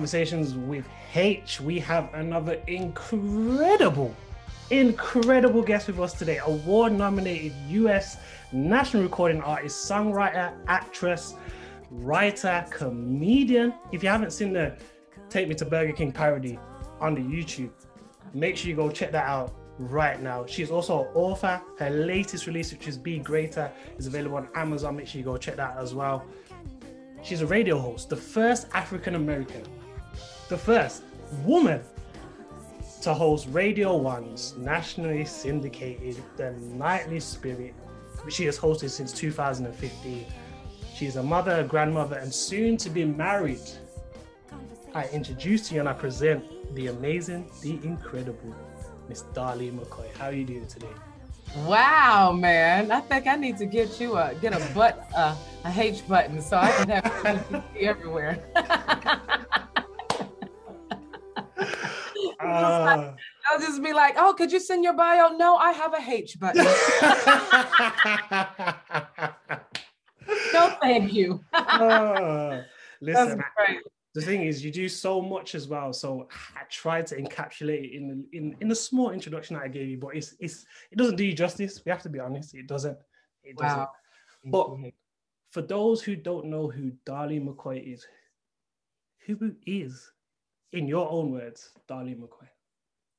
[0.00, 1.60] Conversations with H.
[1.60, 4.16] We have another incredible,
[4.70, 6.38] incredible guest with us today.
[6.38, 8.16] Award nominated US
[8.50, 11.34] national recording artist, songwriter, actress,
[11.90, 13.74] writer, comedian.
[13.92, 14.74] If you haven't seen the
[15.28, 16.58] Take Me to Burger King parody
[16.98, 17.68] on the YouTube,
[18.32, 20.46] make sure you go check that out right now.
[20.46, 21.60] She's also an author.
[21.78, 24.96] Her latest release, which is Be Greater, is available on Amazon.
[24.96, 26.24] Make sure you go check that out as well.
[27.22, 29.62] She's a radio host, the first African American,
[30.50, 31.04] the first
[31.44, 31.80] woman
[33.02, 37.72] to host Radio One's nationally syndicated The Nightly Spirit,
[38.24, 40.26] which she has hosted since 2015.
[40.92, 43.62] She is a mother, a grandmother, and soon to be married.
[44.92, 48.52] I introduce you and I present the amazing, the incredible
[49.08, 50.12] Miss Darlene McCoy.
[50.16, 50.88] How are you doing today?
[51.58, 52.90] Wow, man!
[52.90, 55.34] I think I need to get you a get a butt uh,
[55.64, 58.38] a H button so I can have everywhere.
[62.42, 63.12] Uh,
[63.50, 66.38] I'll just be like, "Oh, could you send your bio?" No, I have a H
[66.40, 66.64] button.
[70.52, 71.42] no, thank you.
[71.52, 72.62] uh,
[73.00, 73.42] listen,
[74.14, 77.92] the thing is you do so much as well so i tried to encapsulate it
[77.96, 81.16] in in, in the small introduction that i gave you but it's it's it doesn't
[81.16, 82.98] do you justice we have to be honest it doesn't
[83.44, 83.90] it doesn't Wow.
[84.80, 84.92] But-
[85.50, 88.06] for those who don't know who darlene mccoy is
[89.26, 90.10] who who is
[90.72, 92.48] in your own words darlene mccoy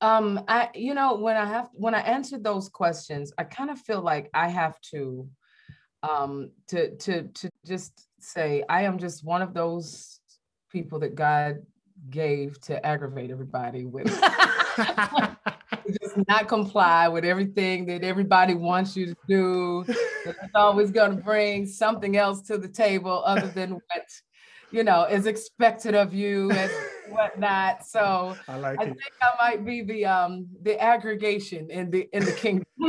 [0.01, 3.77] Um, I you know when I have when I answer those questions, I kind of
[3.87, 5.29] feel like I have to
[6.01, 6.33] um
[6.69, 10.19] to to to just say I am just one of those
[10.71, 11.61] people that God
[12.09, 14.07] gave to aggravate everybody with
[16.01, 19.85] just not comply with everything that everybody wants you to do.
[20.25, 24.05] It's always going to bring something else to the table other than what
[24.71, 26.71] you know is expected of you and
[27.11, 27.85] whatnot.
[27.85, 32.25] So i like I think I might be the um the aggregation in the in
[32.25, 32.65] the kingdom.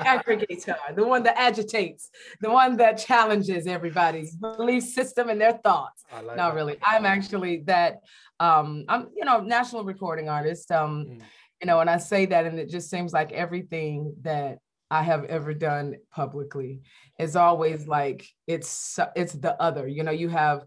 [0.00, 6.04] Aggregator, the one that agitates, the one that challenges everybody's belief system and their thoughts.
[6.12, 6.54] Like Not that.
[6.54, 6.76] really.
[6.82, 8.00] I'm actually that
[8.40, 10.70] um I'm you know national recording artist.
[10.70, 11.22] Um Mm.
[11.60, 14.58] you know, and I say that and it just seems like everything that
[14.90, 16.80] I have ever done publicly
[17.18, 19.86] is always like it's it's the other.
[19.86, 20.64] You know, you have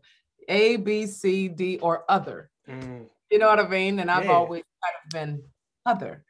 [0.47, 2.49] A, B, C, D, or other.
[2.67, 3.07] Mm.
[3.29, 3.99] You know what I mean?
[3.99, 4.31] And I've Yeah.
[4.31, 5.43] always kind of been
[5.85, 6.23] other.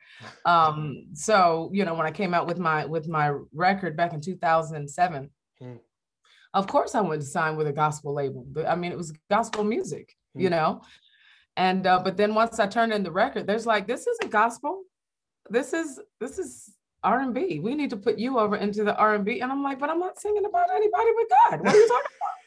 [0.46, 4.22] Um, so you know, when I came out with my with my record back in
[4.22, 5.30] 2007,
[5.62, 5.80] Mm.
[6.54, 8.44] of course I went to sign with a gospel label.
[8.48, 10.52] But I mean, it was gospel music, you Mm.
[10.52, 10.82] know.
[11.56, 14.84] And uh, but then once I turned in the record, there's like, this isn't gospel.
[15.50, 17.60] This is this is R&B.
[17.60, 19.42] We need to put you over into the R&B.
[19.42, 21.62] And I'm like, but I'm not singing about anybody but God.
[21.66, 22.38] What are you talking about?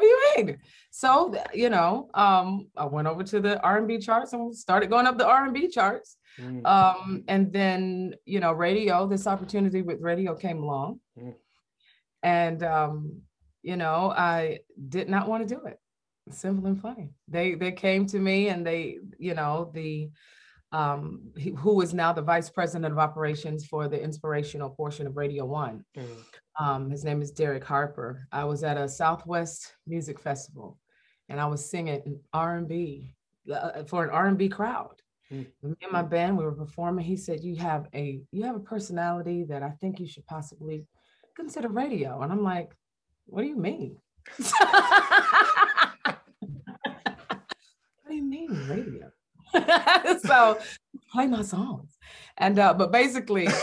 [0.00, 0.58] What do you mean?
[0.90, 5.18] So, you know, um, I went over to the R&B charts and started going up
[5.18, 6.16] the R&B charts.
[6.40, 6.64] Mm.
[6.64, 11.00] Um, and then, you know, radio, this opportunity with radio came along.
[11.18, 11.34] Mm.
[12.22, 13.20] And, um,
[13.62, 15.78] you know, I did not want to do it.
[16.30, 17.12] Simple and plain.
[17.28, 20.10] They they came to me and they, you know, the
[20.72, 25.16] um he- who is now the vice president of operations for the inspirational portion of
[25.16, 25.84] Radio One.
[25.96, 26.24] Mm.
[26.58, 28.26] Um, his name is Derek Harper.
[28.32, 30.78] I was at a Southwest Music Festival,
[31.28, 33.14] and I was singing R&B
[33.52, 35.00] uh, for an R&B crowd.
[35.32, 35.46] Mm.
[35.62, 37.04] Me and my band, we were performing.
[37.04, 40.86] He said, "You have a you have a personality that I think you should possibly
[41.36, 42.76] consider radio." And I'm like,
[43.26, 43.96] "What do you mean?"
[44.38, 46.18] what
[48.08, 49.10] do you mean radio?
[50.24, 50.58] so
[51.12, 51.96] play my songs,
[52.38, 53.48] and uh, but basically.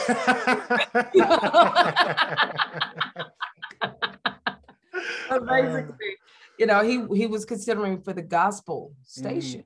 [5.29, 6.15] But basically,
[6.57, 9.63] you know, he he was considering for the gospel station.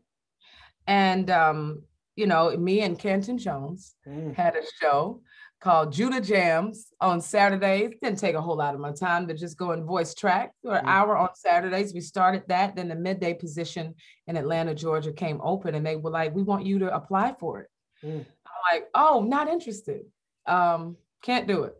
[0.87, 1.83] And um,
[2.15, 4.35] you know, me and Kenton Jones Mm.
[4.35, 5.21] had a show
[5.61, 7.91] called Judah Jams on Saturdays.
[8.01, 10.75] Didn't take a whole lot of my time to just go and voice track for
[10.75, 10.89] an Mm.
[10.89, 11.93] hour on Saturdays.
[11.93, 12.75] We started that.
[12.75, 13.93] Then the midday position
[14.27, 17.59] in Atlanta, Georgia came open and they were like, we want you to apply for
[17.61, 17.69] it.
[18.03, 18.25] Mm.
[18.45, 20.01] I'm like, oh, not interested.
[20.47, 21.75] Um, can't do it.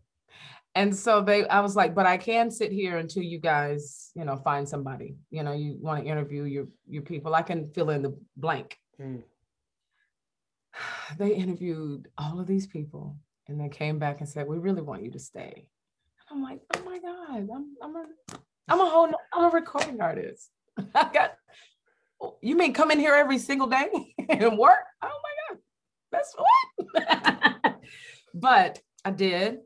[0.76, 4.24] And so they, I was like, but I can sit here until you guys, you
[4.24, 5.18] know, find somebody.
[5.32, 7.34] You know, you want to interview your your people.
[7.36, 8.78] I can fill in the blank.
[9.02, 9.24] Mm.
[11.18, 15.04] They interviewed all of these people, and they came back and said, "We really want
[15.04, 15.68] you to stay."
[16.30, 18.06] I'm like, oh my God, I'm I'm a
[18.70, 20.50] I'm a whole I'm a recording artist.
[20.96, 21.34] I got
[22.42, 23.90] you mean come in here every single day
[24.30, 24.86] and work?
[25.02, 25.60] Oh my God,
[26.12, 27.76] that's what.
[28.34, 29.60] but I did.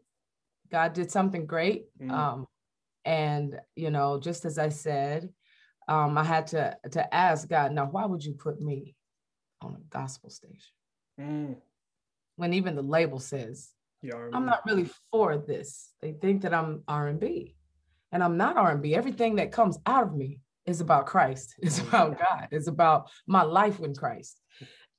[0.71, 1.85] God did something great.
[2.01, 2.11] Mm.
[2.11, 2.47] Um,
[3.03, 5.29] and you know, just as I said,
[5.87, 8.95] um, I had to to ask God, now why would you put me
[9.61, 10.71] on a gospel station
[11.19, 11.55] Mm.
[12.35, 13.69] When even the label says
[14.01, 15.89] Yeah, I'm not really for this.
[16.01, 17.55] They think that I'm R&B,
[18.11, 18.95] and I'm not R&B.
[18.95, 21.55] Everything that comes out of me is about Christ.
[21.61, 22.47] It's about God.
[22.51, 24.39] It's about my life with Christ.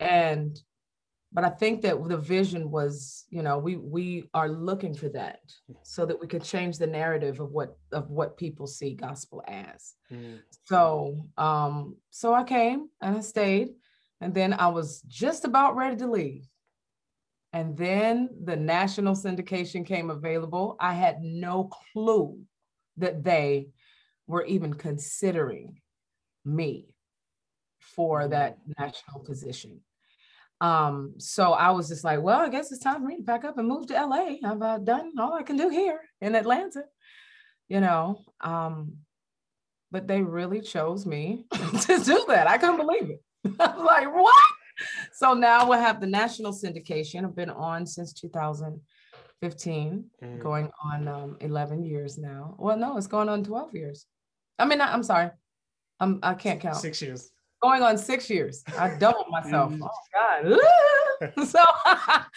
[0.01, 0.59] And
[1.33, 5.41] but I think that the vision was, you know, we we are looking for that
[5.83, 9.95] so that we could change the narrative of what of what people see gospel as.
[10.11, 10.41] Mm.
[10.65, 13.71] So um so I came and I stayed
[14.21, 16.47] and then I was just about ready to leave.
[17.57, 20.77] And then the national syndication came available.
[20.79, 22.39] I had no clue
[22.99, 23.69] that they
[24.27, 25.81] were even considering
[26.45, 26.91] me
[27.81, 29.81] for that national position.
[30.61, 33.47] Um, so I was just like, well, I guess it's time for me to pack
[33.47, 34.35] up and move to LA.
[34.45, 36.83] I've uh, done all I can do here in Atlanta,
[37.71, 38.21] you know.
[38.43, 38.99] Um,
[39.91, 42.49] but they really chose me to do that.
[42.49, 43.23] I couldn't believe it.
[43.59, 44.45] I was like, what?
[45.13, 47.25] So now we'll have the national syndication.
[47.25, 50.41] I've been on since 2015, Mm.
[50.43, 52.55] going on um, 11 years now.
[52.59, 54.07] Well, no, it's going on 12 years.
[54.59, 55.31] I mean, I, I'm sorry.
[56.01, 56.77] I'm, I can't count.
[56.77, 57.31] Six years.
[57.63, 58.63] Going on six years.
[58.79, 59.73] I doubled myself.
[59.73, 59.81] Mm.
[59.83, 61.47] Oh God.
[61.47, 61.63] so,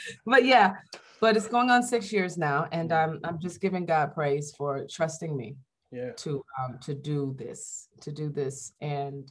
[0.26, 0.76] but yeah,
[1.20, 4.86] but it's going on six years now, and I'm I'm just giving God praise for
[4.90, 5.58] trusting me
[5.92, 6.12] Yeah.
[6.24, 9.30] to um to do this to do this and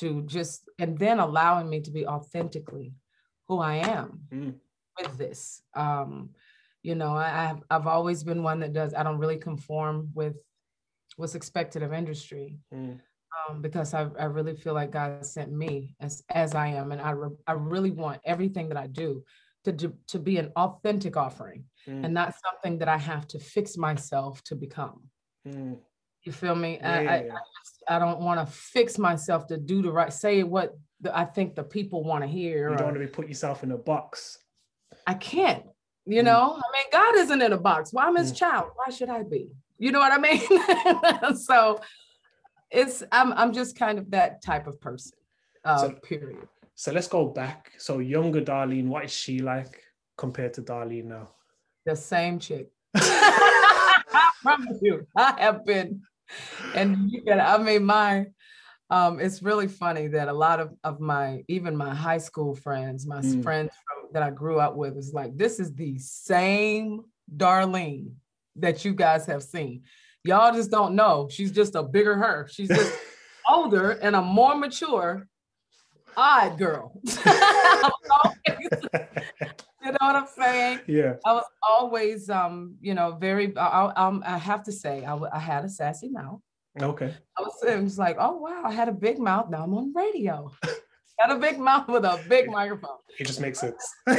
[0.00, 2.92] to just and then allowing me to be authentically
[3.48, 4.54] who i am Mm.
[5.00, 6.30] with this um
[6.82, 10.36] you know I, i've i've always been one that does i don't really conform with
[11.16, 13.00] what's expected of industry Mm.
[13.48, 17.00] um, because I, I really feel like God sent me as as I am, and
[17.00, 19.24] I re- I really want everything that I do
[19.64, 22.04] to do, to be an authentic offering Mm.
[22.04, 24.98] and not something that I have to fix myself to become.
[25.46, 25.78] Mm.
[26.24, 26.78] You feel me?
[26.80, 27.96] Yeah, I, I.
[27.96, 31.54] I, don't want to fix myself to do the right, say what the, I think
[31.54, 32.70] the people want to hear.
[32.70, 34.38] You don't want to be put yourself in a box.
[35.06, 35.64] I can't.
[36.06, 36.24] You Mm.
[36.24, 37.92] know, I mean, God isn't in a box.
[37.92, 38.36] Why I'm His Mm.
[38.36, 38.70] child.
[38.74, 39.50] Why should I be?
[39.78, 41.36] You know what I mean?
[41.36, 41.80] so
[42.70, 45.12] it's I'm I'm just kind of that type of person.
[45.64, 46.48] Uh, So- period.
[46.76, 47.72] So let's go back.
[47.78, 49.80] So younger Darlene, what is she like
[50.16, 51.28] compared to Darlene now?
[51.86, 52.68] The same chick.
[52.94, 56.02] I promise you, I have been,
[56.74, 57.40] and you can.
[57.40, 58.26] I mean, my.
[58.90, 63.06] Um, it's really funny that a lot of, of my even my high school friends,
[63.06, 63.42] my Mm.
[63.42, 67.00] friends from, that I grew up with, is like this is the same
[67.34, 68.12] Darlene
[68.56, 69.82] that you guys have seen.
[70.22, 71.28] Y'all just don't know.
[71.30, 72.46] She's just a bigger her.
[72.50, 72.92] She's just
[73.50, 75.26] older and a more mature,
[76.16, 77.00] odd girl.
[80.00, 80.80] know what I'm saying?
[80.86, 81.14] yeah.
[81.24, 83.56] I was always, um, you know, very.
[83.56, 86.40] I, I, I have to say, I, I had a sassy mouth.
[86.80, 87.14] Okay.
[87.38, 89.48] I was, it was like, oh wow, I had a big mouth.
[89.50, 90.50] Now I'm on radio.
[91.20, 92.98] had a big mouth with a big microphone.
[93.18, 93.84] It just makes sense.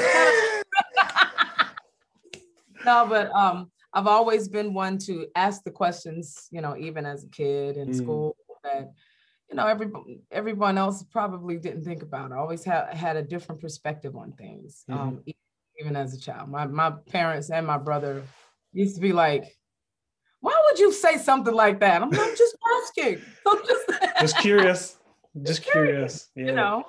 [2.85, 7.23] No, but um, I've always been one to ask the questions, you know, even as
[7.23, 7.95] a kid in Mm.
[7.95, 8.91] school that,
[9.49, 9.91] you know, every
[10.31, 12.31] everyone else probably didn't think about.
[12.31, 15.33] I always had had a different perspective on things, um, e-
[15.79, 16.49] even as a child.
[16.49, 18.23] My my parents and my brother
[18.73, 19.45] used to be like,
[20.41, 23.21] "Why would you say something like that?" I'm like, just asking.
[23.47, 23.89] I'm just,
[24.21, 24.97] just curious.
[25.43, 26.29] Just curious.
[26.35, 26.45] Yeah.
[26.45, 26.85] you know.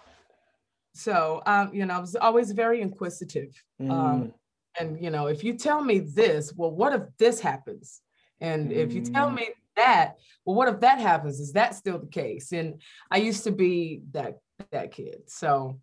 [0.95, 3.53] So, um, you know, I was always very inquisitive.
[3.81, 3.91] Mm.
[3.91, 4.35] um,
[4.79, 8.01] and you know if you tell me this well what if this happens
[8.41, 9.35] and if you tell Mm.
[9.37, 13.45] me that well what if that happens is that still the case and i used
[13.45, 14.39] to be that
[14.73, 15.81] that kid so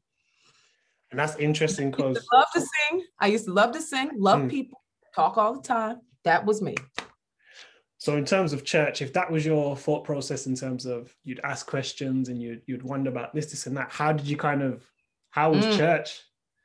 [1.13, 3.05] and that's interesting because love to sing.
[3.19, 4.49] I used to love to sing love Mm.
[4.49, 4.81] people
[5.15, 6.01] talk all the time.
[6.23, 6.75] That was me.
[7.99, 11.39] So in terms of church, if that was your thought process in terms of you'd
[11.43, 14.63] ask questions and you'd you'd wonder about this, this, and that, how did you kind
[14.63, 14.83] of
[15.29, 15.77] how was Mm.
[15.77, 16.19] church?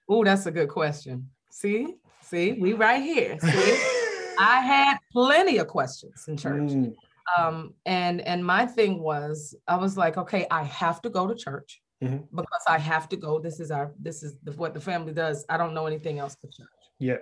[0.09, 1.29] oh that's a good question.
[1.51, 3.39] See see we right here.
[3.41, 3.49] See
[4.41, 6.71] i had plenty of questions in church.
[6.73, 6.95] Mm,
[7.37, 11.35] um and and my thing was i was like okay i have to go to
[11.35, 12.29] church Mhm.
[12.31, 13.39] because i have to go.
[13.41, 15.45] This is our this is the, what the family does.
[15.49, 16.69] I don't know anything else but church.
[17.01, 17.19] Yeah.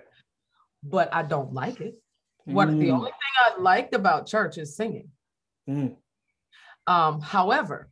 [0.82, 1.94] but i don't like it.
[2.44, 5.08] What the Mm, only thing i liked about church is singing.
[5.68, 5.96] Mm,
[6.86, 7.88] um however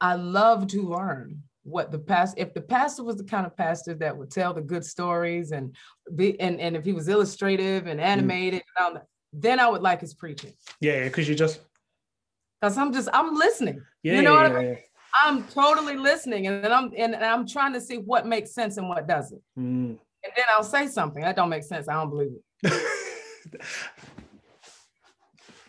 [0.00, 3.92] i love to learn what the past if the pastor was the kind of pastor
[3.94, 5.74] that would tell the good stories and
[6.14, 9.82] be and, and if he was illustrative and animated and all that, then I would
[9.82, 10.52] like his preaching.
[10.80, 11.60] Yeah, because you just
[12.60, 13.82] Because I'm just I'm listening.
[14.04, 14.74] yeah, You know yeah, what I yeah,
[15.22, 18.76] I'm totally listening and then I'm and, and I'm trying to see what makes sense
[18.76, 19.42] and what doesn't.
[19.58, 19.98] Mm.
[20.24, 21.88] And then I'll say something that don't make sense.
[21.88, 22.32] I don't believe
[22.62, 23.62] it.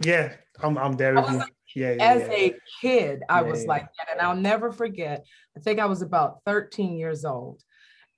[0.04, 1.44] yeah, I'm I'm there with you.
[1.76, 2.34] Yeah, yeah, As yeah.
[2.34, 4.12] a kid, I was like that.
[4.12, 5.26] And I'll never forget.
[5.56, 7.62] I think I was about 13 years old.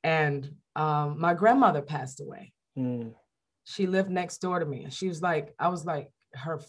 [0.01, 2.53] And um, my grandmother passed away.
[2.77, 3.13] Mm.
[3.65, 4.85] She lived next door to me.
[4.85, 6.61] And she was like, I was like her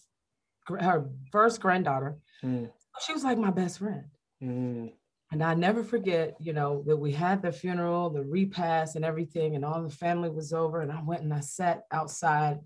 [0.67, 2.17] her first granddaughter.
[2.43, 2.71] Mm.
[3.07, 4.07] She was like my best friend.
[4.43, 4.93] Mm.
[5.33, 9.55] And I never forget, you know, that we had the funeral, the repast, and everything,
[9.55, 10.81] and all the family was over.
[10.81, 12.59] And I went and I sat outside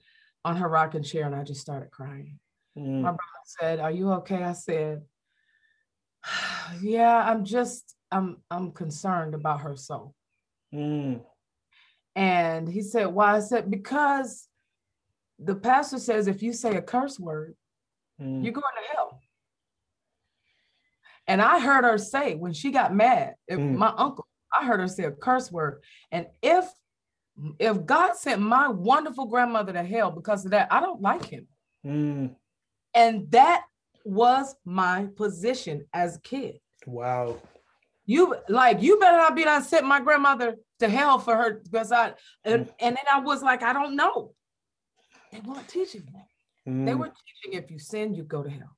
[0.45, 2.39] on her rocking chair and I just started crying.
[2.79, 3.03] Mm.
[3.03, 4.43] My brother said, Are you okay?
[4.43, 5.03] I said,
[6.81, 10.15] Yeah, I'm just, I'm, I'm concerned about her soul.
[10.75, 11.21] Mm.
[12.17, 13.37] And he said, Why?
[13.37, 14.49] I said, Because
[15.39, 17.57] the pastor says if you say a curse word,
[18.21, 18.45] Mm.
[18.45, 19.04] you're going to hell.
[21.27, 23.77] And I heard her say when she got mad, Mm.
[23.77, 24.27] my uncle,
[24.59, 25.83] I heard her say a curse word.
[26.13, 26.67] And if
[27.59, 31.49] if God sent my wonderful grandmother to hell because of that, I don't like him.
[31.85, 32.37] Mm.
[32.95, 33.65] And that
[34.05, 36.61] was my position as a kid.
[36.87, 37.39] Wow.
[38.07, 41.91] You like you better not be done sent my grandmother to hell for her because
[41.91, 42.13] I
[42.45, 44.35] and, and then I was like, I don't know.
[45.33, 46.27] They weren't teaching that.
[46.67, 46.99] They Mm.
[46.99, 47.13] were
[47.43, 48.77] teaching if you sin, you go to hell.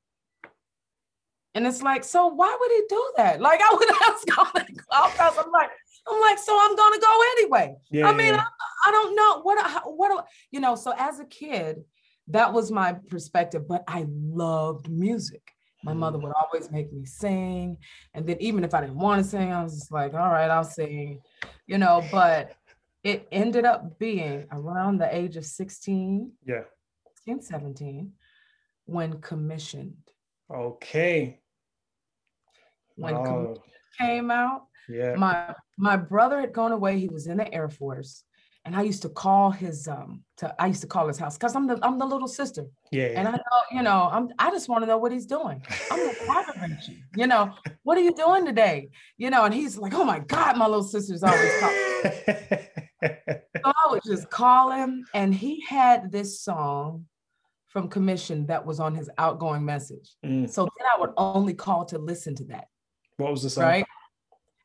[1.56, 3.40] And it's like, so why would he do that?
[3.40, 5.38] Like I would ask all the clubhouse.
[5.42, 5.70] I'm like,
[6.06, 7.74] I'm like, so I'm gonna go anyway.
[7.90, 8.44] Yeah, I mean, yeah.
[8.86, 10.76] I, I don't know what what you know.
[10.76, 11.82] So as a kid,
[12.28, 13.66] that was my perspective.
[13.66, 15.42] But I loved music.
[15.82, 15.98] My Mm.
[15.98, 17.78] mother would always make me sing,
[18.12, 20.50] and then even if I didn't want to sing, I was just like, all right,
[20.50, 21.20] I'll sing,
[21.66, 22.04] you know.
[22.12, 22.52] But
[23.02, 26.64] it ended up being around the age of 16, yeah.
[27.24, 28.12] 16, 17,
[28.84, 29.96] when commissioned.
[30.50, 31.40] Okay.
[32.96, 33.56] When Oh,
[33.98, 35.14] came out, yeah.
[35.16, 36.98] my my brother had gone away.
[36.98, 38.24] He was in the Air Force,
[38.64, 40.22] and I used to call his um.
[40.38, 43.12] To, I used to call his house because I'm the I'm the little sister, Yeah.
[43.16, 43.38] and I know
[43.70, 45.62] you know I'm I just want to know what he's doing.
[45.90, 46.96] I'm gonna you.
[47.16, 47.52] You know
[47.84, 48.88] what are you doing today?
[49.18, 52.60] You know, and he's like, oh my God, my little sister's always calling.
[53.02, 57.06] So I would just call him, and he had this song
[57.68, 60.14] from Commissioned that was on his outgoing message.
[60.24, 60.48] Mm.
[60.48, 62.68] So then I would only call to listen to that.
[63.16, 63.64] What was the song?
[63.64, 63.84] right?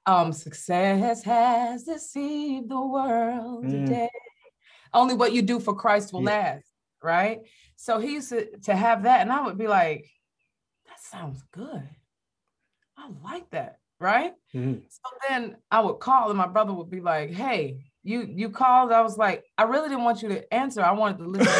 [0.05, 3.85] Um, success has deceived the world Mm.
[3.87, 4.09] today.
[4.93, 6.31] Only what you do for Christ will Yeah.
[6.31, 6.65] last,
[7.01, 7.41] right?
[7.75, 10.05] So he used to, to have that, and I would be like,
[10.87, 11.87] that sounds good.
[12.97, 14.33] I like that, right?
[14.53, 14.81] Mm.
[14.89, 18.91] So then I would call, and my brother would be like, hey, you you called.
[18.91, 20.81] I was like, I really didn't want you to answer.
[20.83, 21.47] I wanted to listen.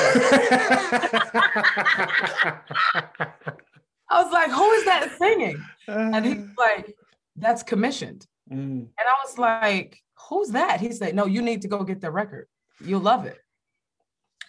[4.09, 5.63] I was like, who is that singing?
[5.87, 6.95] And he's like,
[7.35, 8.25] that's commissioned.
[8.51, 8.55] Mm.
[8.57, 10.79] And I was like, who's that?
[10.79, 12.47] He said, no, you need to go get the record.
[12.83, 13.37] You'll love it.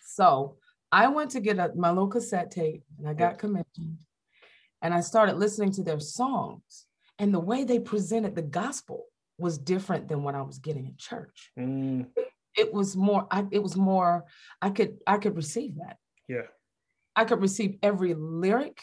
[0.05, 0.57] So
[0.91, 3.99] I went to get a, my little cassette tape and I got commissioned
[4.83, 6.87] and I started listening to their songs.
[7.19, 9.07] And the way they presented the gospel
[9.39, 11.51] was different than what I was getting in church.
[11.59, 12.09] Mm.
[12.57, 14.25] It was more, I, it was more,
[14.61, 15.97] I could, I could receive that.
[16.29, 16.49] Yeah.
[17.15, 18.83] I could receive every lyric.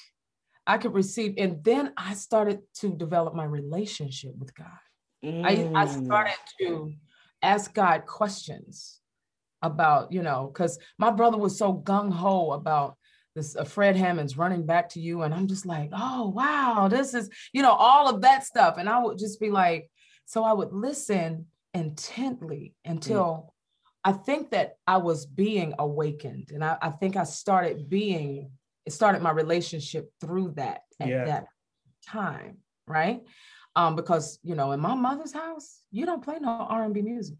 [0.70, 4.68] I could receive, and then I started to develop my relationship with God.
[5.24, 6.06] I, I Mm.
[6.06, 6.94] started to
[7.42, 9.02] ask God questions
[9.64, 12.98] about, you know, because my brother was so gung ho about
[13.36, 15.24] this uh, Fred Hammond's running back to you.
[15.24, 18.78] And I'm just like, oh, wow, this is, you know, all of that stuff.
[18.78, 19.90] And I would just be like,
[20.26, 23.56] so I would listen intently until
[24.04, 26.52] I think that I was being awakened.
[26.54, 28.52] And I, I think I started being,
[28.90, 31.26] it started my relationship through that at Yeah.
[31.26, 31.46] that
[32.08, 33.22] time, right?
[33.76, 37.38] um, because you know, in my mother's house, you don't play no R&B music.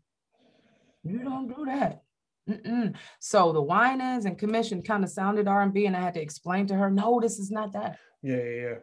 [1.04, 2.04] You don't do that.
[2.48, 2.94] Mm-mm.
[3.20, 6.76] So the Winans and Commissioned kind of sounded R&B, and I had to explain to
[6.76, 7.98] her, no, this is not that.
[8.22, 8.76] Yeah, yeah,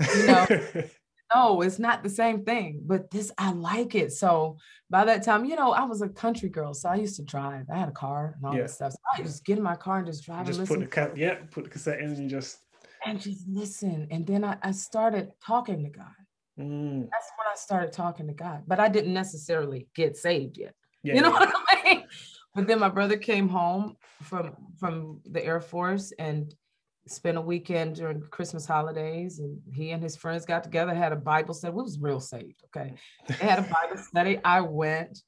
[0.00, 0.16] yeah.
[0.16, 0.46] You know?
[1.34, 2.80] No, it's not the same thing.
[2.84, 4.12] But this, I like it.
[4.12, 4.56] So
[4.90, 7.66] by that time, you know, I was a country girl, so I used to drive.
[7.72, 8.62] I had a car and all Yeah.
[8.62, 8.92] this stuff.
[8.92, 11.12] So I just get in my car and just drive just and put the ca-
[11.16, 12.58] yeah, put the cassette in and just
[13.06, 14.08] and just listen.
[14.10, 16.06] And then I, I started talking to God.
[16.58, 17.02] mm.
[17.10, 18.64] That's when I started talking to God.
[18.66, 20.74] But I didn't necessarily get saved yet.
[21.02, 21.40] yeah, you know yeah.
[21.40, 22.04] what I mean?
[22.54, 26.54] But then my brother came home from from the Air Force and
[27.06, 31.16] spent a weekend during Christmas holidays, and he and his friends got together, had a
[31.16, 31.74] Bible study.
[31.74, 32.94] We was real saved, okay?
[33.40, 34.38] They had a Bible study.
[34.44, 35.22] I went,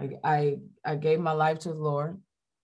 [0.00, 2.20] I, I I gave my life to the Lord,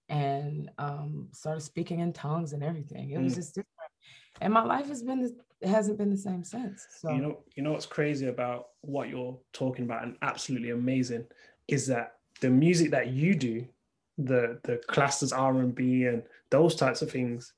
[0.09, 3.11] and um, started speaking in tongues and everything.
[3.11, 3.37] It was Mm.
[3.37, 3.91] just different,
[4.41, 6.87] and my life has been it hasn't been the same since.
[7.01, 11.25] So You know, you know what's crazy about what you're talking about and absolutely amazing
[11.69, 13.67] is that the music that you do,
[14.19, 17.53] the the classed as R and B and those types of things,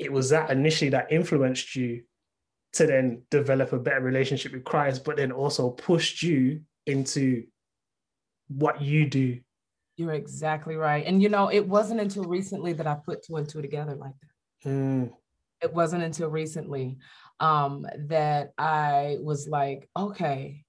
[0.00, 2.02] it was that initially that influenced you
[2.72, 7.44] to then develop a better relationship with Christ, but then also pushed you into
[8.48, 9.40] what you do.
[9.96, 11.04] you're exactly right.
[11.06, 14.14] And you know, it wasn't until recently that I put two and two together like
[14.22, 14.70] that.
[14.70, 15.12] Mm,
[15.60, 16.96] it wasn't until recently
[17.38, 20.64] um, that I was like, okay,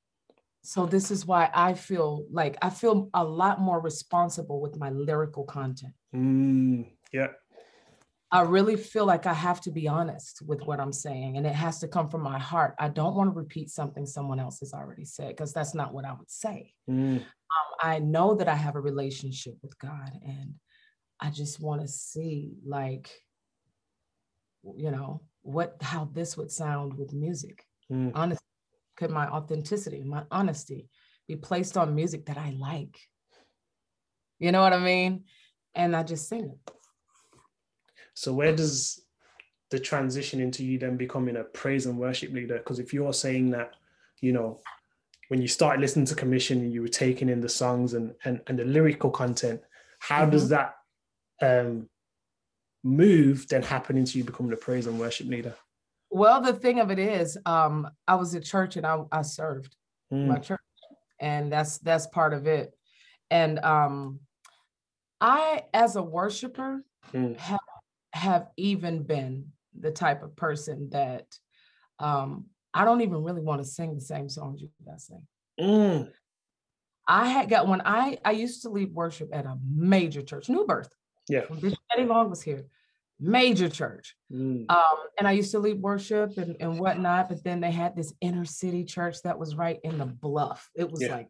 [0.64, 4.90] so this is why I feel like I feel a lot more responsible with my
[4.90, 5.94] lyrical content.
[6.14, 7.28] mm, yeah.
[8.34, 11.54] I really feel like I have to be honest with what I'm saying, and it
[11.54, 12.76] has to come from my heart.
[12.80, 16.06] I don't want to repeat something someone else has already said because that's not what
[16.06, 16.74] I would say.
[16.90, 17.26] Mm, Um,
[17.82, 20.56] I know that I have a relationship with God, and
[21.20, 23.12] I just want to see, like,
[24.64, 27.66] you know, what how this would sound with music.
[27.92, 28.12] mm.
[28.16, 28.46] Honestly,
[28.96, 30.88] could my authenticity, my honesty,
[31.28, 32.98] be placed on music that I like?
[34.40, 35.26] You know what I mean?
[35.76, 36.74] And I just sing it.
[38.22, 39.01] So where does
[39.72, 42.60] the transition into you then becoming a praise and worship leader?
[42.60, 43.74] Because if you're saying that,
[44.19, 44.60] you know,
[45.30, 48.39] when you started listening to Commissioned and you were taking in the songs and and,
[48.45, 49.60] and the lyrical content,
[49.98, 50.76] how does that
[51.41, 51.89] um
[52.84, 55.56] move then happen into you becoming a praise and worship leader?
[56.12, 59.76] Well, the thing of it is, um, I was at church and I, I served
[60.13, 60.60] Mm, my church,
[61.19, 62.78] and that's that's part of it.
[63.32, 64.19] And um,
[65.19, 67.60] I, as a worshiper, mm, have
[68.13, 69.47] have even been
[69.80, 71.26] the type of person that
[72.00, 75.28] um, I don't even really want to sing the same songs you guys sing.
[75.60, 76.12] mm,
[77.08, 80.65] I had got when I I used to lead worship at a major church, New
[80.65, 80.93] Birth.
[81.30, 81.41] Yeah.
[81.47, 82.65] When Bishop Eddie Long was here,
[83.19, 84.15] major church.
[84.32, 87.95] mm, Um, and I used to lead worship and, and whatnot, but then they had
[87.95, 90.69] this inner city church that was right in the bluff.
[90.76, 91.15] It was Yeah.
[91.17, 91.30] like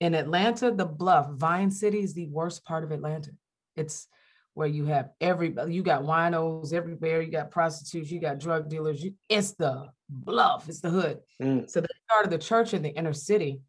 [0.00, 3.30] in Atlanta, the bluff, Vine City is the worst part of Atlanta.
[3.76, 4.06] It's
[4.54, 9.02] where you have every you got winos everywhere, you got prostitutes, you got drug dealers,
[9.02, 11.18] you it's the bluff, it's the hood.
[11.42, 13.60] mm, So they started the church in the inner city.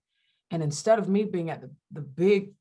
[0.51, 2.51] And instead of me being at the, the big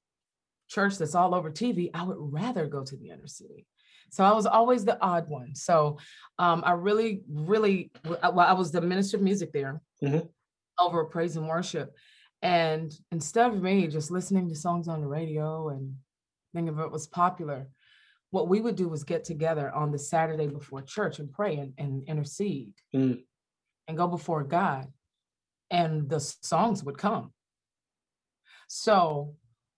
[0.69, 3.67] church that's all over TV, I would rather go to the inner city.
[4.11, 5.55] So I was always the odd one.
[5.55, 5.99] So
[6.39, 10.29] um, I really, really, well, I was the minister of music there Mhm.
[10.79, 11.95] over praise and worship.
[12.41, 15.97] And instead of me just listening to songs on the radio and
[16.55, 17.69] thinking of what was popular,
[18.35, 21.73] what we would do was get together on the Saturday before church and pray and,
[21.79, 23.23] and intercede Mm.
[23.87, 24.85] and go before God,
[25.71, 27.33] and the songs would come.
[28.67, 29.37] So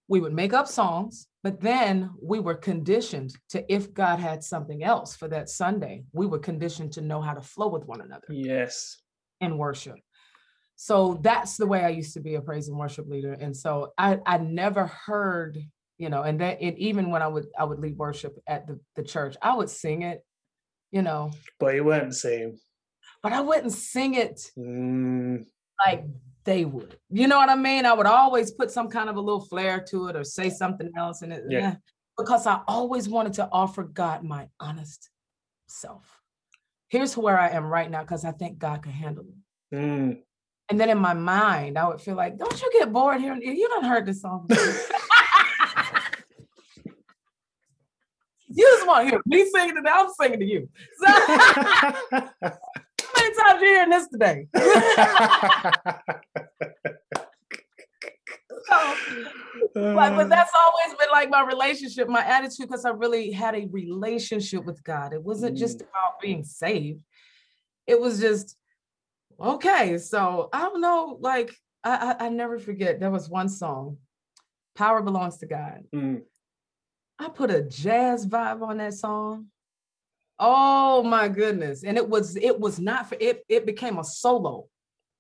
[0.09, 4.83] we would make up songs, but then we were conditioned to, if God had something
[4.83, 8.31] else for that Sunday, we were conditioned to know how to flow with one another
[8.31, 9.03] yes.
[9.41, 9.99] in worship.
[10.77, 13.35] So that's the way I used to be a praise and worship leader.
[13.35, 15.59] And so I, I never heard,
[15.99, 18.79] you know, and that and even when I would I would lead worship at the,
[18.97, 20.25] the church, I would sing it,
[20.91, 22.59] you know, But it weren't the same.
[23.23, 25.47] but I wouldn't sing it Mm,
[25.87, 26.05] like
[26.45, 26.97] they would.
[27.11, 27.87] You know what I mean?
[27.87, 30.91] I would always put some kind of a little flair to it or say something
[30.97, 31.43] else in it.
[31.49, 31.71] Yeah.
[31.71, 31.75] eh,
[32.17, 35.11] Because I always wanted to offer God my honest
[35.67, 36.21] self.
[36.89, 39.75] Here's where I am right now because I think God can handle it.
[39.77, 40.19] mm.
[40.69, 43.35] And then in my mind, I would feel like, don't you get bored here?
[43.37, 44.47] You don't heard this song.
[44.49, 44.75] before."
[48.57, 49.85] You just want to hear me singing it.
[49.89, 50.69] I'm singing to you.
[50.99, 52.31] So, how
[53.17, 54.49] many times you hearing this today?
[58.69, 58.97] So,
[59.77, 63.67] like, but that's always been like my relationship, my attitude, because I really had a
[63.71, 65.13] relationship with God.
[65.13, 67.01] It wasn't just about being saved.
[67.87, 68.57] It was just
[69.41, 69.99] okay.
[69.99, 71.17] So I don't know.
[71.21, 72.99] Like I, I, I never forget.
[72.99, 73.99] There was one song,
[74.75, 76.23] "Power Belongs to God." Mm,
[77.19, 79.47] I put a jazz vibe on that song.
[80.39, 81.83] Oh my goodness!
[81.83, 83.45] And it was it was not for it.
[83.49, 84.69] It became a solo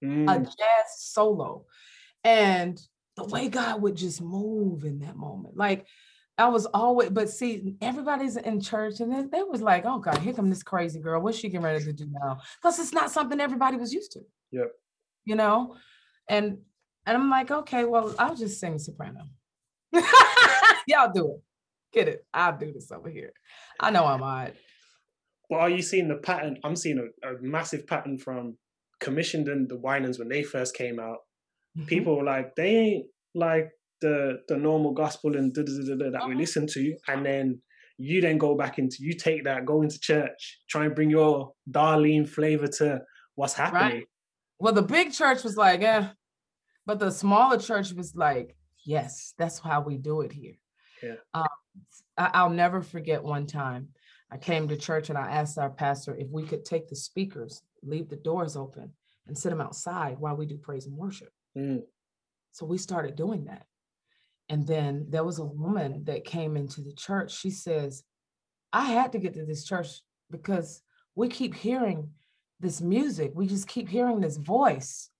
[0.02, 1.64] a mm, jazz solo.
[2.24, 2.80] And
[3.16, 5.56] the way God would just move in that moment.
[5.56, 5.87] Like
[6.38, 10.18] I was always, but see, everybody's in church and they, they was like, oh God,
[10.18, 11.22] here come this crazy girl.
[11.22, 12.40] What's she getting ready to do now?
[12.61, 14.20] Because it's not something everybody was used to.
[14.52, 14.72] Yep.
[15.24, 15.76] You know?
[16.28, 16.59] And
[17.06, 19.22] and I'm like, okay, well, I'll just sing soprano.
[20.88, 21.42] Y'all do it.
[21.96, 22.26] Get it.
[22.35, 23.32] I'll do this over here.
[23.80, 24.52] I know I'm odd.
[25.48, 26.59] Well, are you seeing the pattern?
[26.62, 28.59] I'm seeing a, a massive pattern from
[29.00, 31.18] commissioned and the Winans when they first came out.
[31.76, 31.87] Mm-hmm.
[31.87, 33.70] People were like, they ain't like
[34.02, 36.38] the the normal gospel and da, da, da, that we Mhm.
[36.38, 37.62] listen to, and then
[37.96, 41.52] you then go back into you take that, go into church, try and bring your
[41.70, 43.00] Darlene flavor to
[43.37, 44.04] what's happening.
[44.59, 46.09] Well, the big church was like, eh,
[46.85, 48.54] but the smaller church was like,
[48.85, 50.56] yes, that's how we do it here.
[51.07, 51.14] Yeah.
[51.35, 51.47] Um,
[52.19, 53.88] I'll never forget one time
[54.31, 57.62] I came to church and I asked our pastor if we could take the speakers,
[57.83, 58.92] leave the doors open,
[59.27, 61.33] and sit them outside while we do praise and worship.
[61.57, 61.83] Mm,
[62.53, 63.66] So we started doing that.
[64.49, 67.37] And then there was a woman that came into the church.
[67.37, 68.05] She says,
[68.73, 70.83] I had to get to this church because
[71.14, 72.11] we keep hearing
[72.61, 73.33] this music.
[73.35, 75.11] We just keep hearing this voice.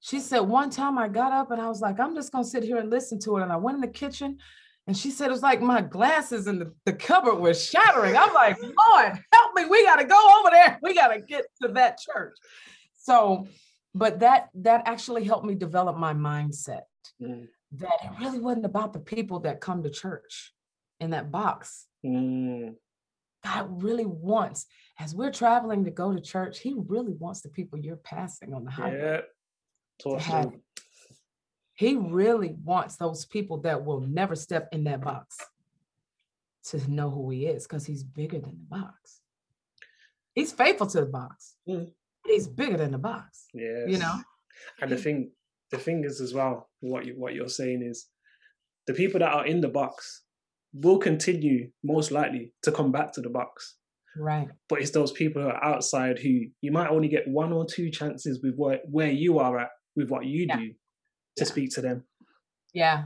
[0.00, 2.50] She said, one time I got up and I was like, I'm just going to
[2.50, 3.42] sit here and listen to it.
[3.42, 4.38] And I went in the kitchen
[4.90, 8.16] and she said, it was like my glasses and the, the cupboard was shattering.
[8.16, 9.66] I'm like, Lord, help me.
[9.66, 10.80] We got to go over there.
[10.82, 12.36] We got to get to that church.
[12.96, 13.46] So,
[13.94, 16.80] but that that actually helped me develop my mindset
[17.22, 20.52] mm, that it really wasn't about the people that come to church
[20.98, 21.86] in that box.
[22.04, 22.74] mm,
[23.44, 24.66] God really wants,
[24.98, 28.64] as we're traveling to go to church, He really wants the people you're passing on
[28.64, 28.98] the highway.
[28.98, 29.20] yeah.
[30.00, 30.52] to have.
[31.80, 35.38] He really wants those people that will never step in that box
[36.64, 39.22] to know who He is because He's bigger than the box.
[40.34, 41.56] He's faithful to the box.
[41.66, 41.90] Mm.
[42.26, 43.46] He's bigger than the box.
[43.54, 43.86] Yeah.
[43.88, 44.16] You know?
[44.82, 45.30] And the thing,
[45.70, 48.08] the thing is as well, what you what you're saying is,
[48.86, 50.24] the people that are in the box
[50.74, 53.76] will continue most likely to come back to the box.
[54.18, 54.48] Right.
[54.68, 57.90] But it's those people who are outside who you might only get one or two
[57.90, 60.58] chances with what where you are at with what you Yeah.
[60.58, 60.74] do
[61.36, 62.04] to speak to them.
[62.72, 63.04] Yeah,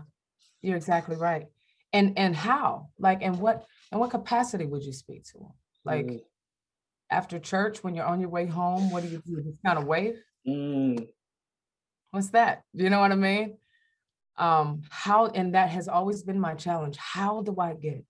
[0.63, 1.47] you're exactly right.
[1.93, 2.89] And and how?
[2.99, 5.53] Like, and what and what capacity would you speak to them?
[5.85, 6.21] Like Mm,
[7.11, 9.43] after church, when you're on your way home, what do you do?
[9.43, 10.21] Just kind of wave?
[10.47, 11.07] mm,
[12.11, 12.63] What's that?
[12.75, 13.59] Do you know what I mean?
[14.37, 16.97] Um, how and that has always been my challenge.
[16.97, 18.05] How do I get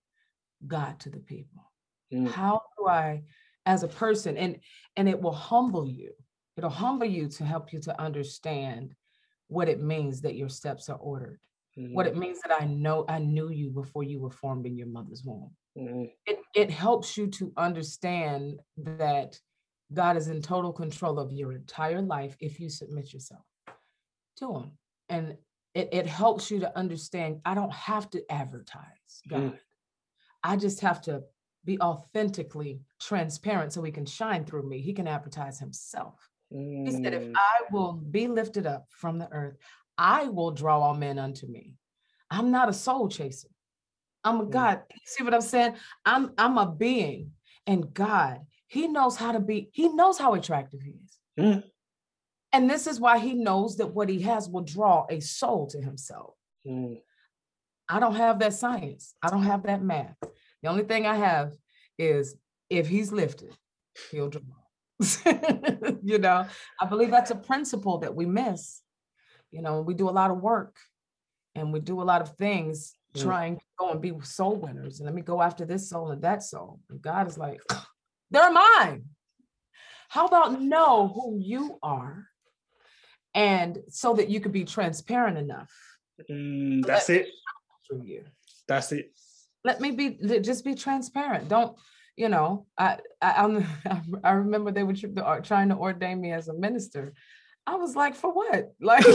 [0.65, 1.71] God to the people?
[2.11, 3.23] mm, How do I,
[3.65, 4.59] as a person, and
[4.95, 6.13] and it will humble you.
[6.57, 8.95] It'll humble you to help you to understand
[9.47, 11.39] what it means that your steps are ordered.
[11.77, 14.77] What mm, it means that I know I knew you before you were formed in
[14.77, 15.51] your mother's womb.
[15.77, 19.39] mm, It it helps you to understand that
[19.93, 23.43] God is in total control of your entire life if you submit yourself
[24.37, 24.71] to him.
[25.09, 25.37] And
[25.73, 29.41] it, it helps you to understand I don't have to advertise God.
[29.41, 29.59] Mm.
[30.43, 31.23] I just have to
[31.65, 34.79] be authentically transparent so he can shine through me.
[34.79, 36.29] He can advertise himself.
[36.51, 37.33] He said, if mm.
[37.35, 39.57] I will be lifted up from the earth,
[39.97, 41.73] I will draw all men unto me.
[42.29, 43.49] I'm not a soul chaser.
[44.23, 44.49] I'm a Mm.
[44.51, 44.83] God.
[44.93, 45.75] You See what I'm saying?
[46.05, 47.31] I'm I'm a being,
[47.67, 49.69] and God, He knows how to be.
[49.73, 51.63] He knows how attractive He is, Mm.
[52.51, 55.81] and this is why He knows that what He has will draw a soul to
[55.81, 56.35] Himself.
[56.67, 57.01] Mm,
[57.87, 59.13] I don't have that science.
[59.21, 60.17] I don't have that math.
[60.63, 61.53] The only thing I have
[61.99, 62.35] is
[62.69, 63.55] if He's lifted,
[64.11, 64.41] He'll draw.
[66.03, 66.45] you know,
[66.81, 68.81] I believe that's a principle that we miss.
[69.51, 70.77] You know, we do a lot of work
[71.53, 73.21] and we do a lot of things Mm.
[73.23, 74.99] trying to go and be soul winners.
[74.99, 76.79] And let me go after this soul and that soul.
[76.89, 77.61] And God is like,
[78.31, 79.05] they're mine.
[80.09, 82.27] How about know who you are?
[83.33, 85.71] And so that you could be transparent enough
[86.29, 87.27] mm, that's it.
[87.87, 88.23] through you.
[88.67, 89.11] That's it.
[89.63, 91.77] let me be just be transparent don't
[92.17, 93.65] you know i i I'm,
[94.23, 97.13] i remember they were uh, trying to ordain me as a minister.
[97.67, 98.73] I was like for what?
[98.81, 99.05] Like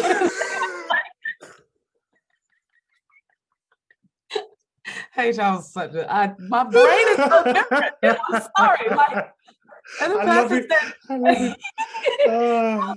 [5.14, 8.88] hey Charles, such a I, my brain is so different i'm sorry.
[8.90, 9.30] Like
[10.02, 10.94] and the I pastor said
[11.26, 11.58] I it.
[12.28, 12.94] Ah,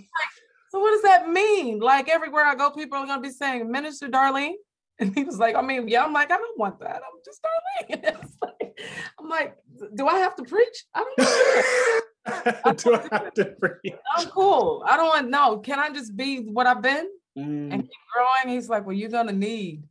[0.70, 1.80] so what does that mean?
[1.80, 4.54] Like everywhere i go people are going to be saying minister darlene
[5.00, 7.02] and he was like, I mean, yeah, I'm like, I don't want that.
[7.04, 8.18] I'm just Darlene.
[8.42, 8.80] Like,
[9.20, 9.56] I'm like,
[9.96, 10.86] do I have to preach?
[10.94, 12.00] I don't know.
[12.78, 13.94] Do I have to breathe?
[14.16, 14.84] I'm cool.
[14.88, 15.60] I don't want no.
[15.60, 18.56] Can I just be what I've been Mm, and keep growing?
[18.56, 19.84] He's like, Well, you're gonna need,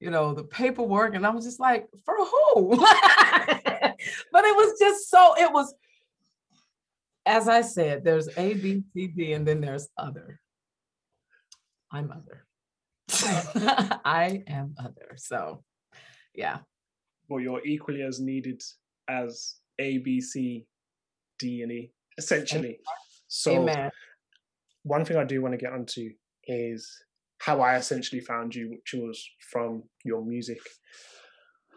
[0.00, 1.14] you know, the paperwork.
[1.14, 2.76] And I was just like, for who?
[2.76, 5.72] but it was just so, it was,
[7.24, 10.40] as I said, there's A, B, C, D, and then there's other.
[11.90, 12.47] I'm other.
[14.04, 15.14] I am other.
[15.16, 15.62] So
[16.34, 16.58] yeah.
[17.28, 18.62] But you're equally as needed
[19.08, 20.66] as A, B, C,
[21.38, 22.78] D, and E, essentially.
[23.26, 23.90] So Amen.
[24.84, 26.10] one thing I do want to get onto
[26.44, 26.90] is
[27.40, 30.60] how I essentially found you, which was from your music.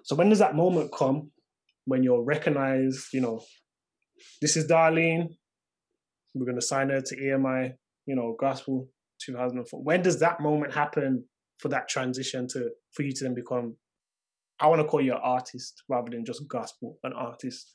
[0.04, 1.32] So when does that moment come
[1.86, 3.42] when you're recognized, you know,
[4.42, 5.28] this is Darlene,
[6.34, 7.74] we're gonna sign her to EMI,
[8.06, 8.88] you know, gospel
[9.26, 9.82] 2004.
[9.84, 11.24] When does that moment happen
[11.60, 13.76] for that transition to for you to then become
[14.60, 17.74] I want to call you an artist rather than just gospel, an artist.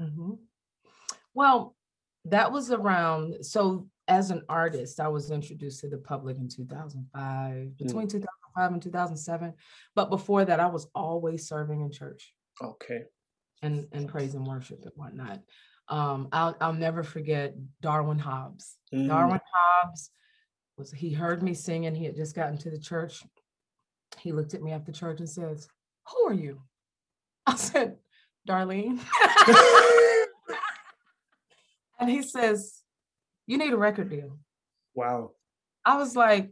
[0.00, 0.38] Mhm.
[1.34, 1.76] Well,
[2.24, 3.44] that was around.
[3.44, 8.82] So, as an artist, I was introduced to the public in 2005, between 2005 and
[8.82, 9.54] 2007.
[9.94, 13.02] But before that, I was always serving in church Okay.
[13.62, 15.40] and, and praise and worship and whatnot.
[15.88, 18.76] Um, I'll, I'll never forget Darwin Hobbs.
[18.92, 20.10] Mm, Darwin Hobbs
[20.76, 21.94] was he heard me singing.
[21.94, 23.22] He had just gotten to the church.
[24.18, 25.68] He looked at me after church and says,
[26.08, 26.60] Who are you?
[27.46, 27.96] I said,
[28.48, 29.00] Darlene.
[32.00, 32.82] and he says,
[33.46, 34.38] You need a record deal.
[34.94, 35.32] wow.
[35.84, 36.50] I was like,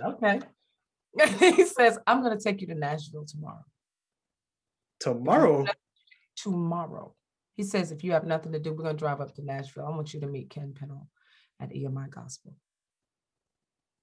[0.00, 0.40] Okay.
[1.38, 3.64] he says, I'm going to take you to Nashville tomorrow.
[5.00, 5.66] Tomorrow.
[6.36, 7.14] Tomorrow.
[7.54, 9.86] He says, If you have nothing to do, we're going to drive up to Nashville.
[9.86, 11.08] I want you to meet Ken Pennell
[11.60, 12.54] at EMI Gospel.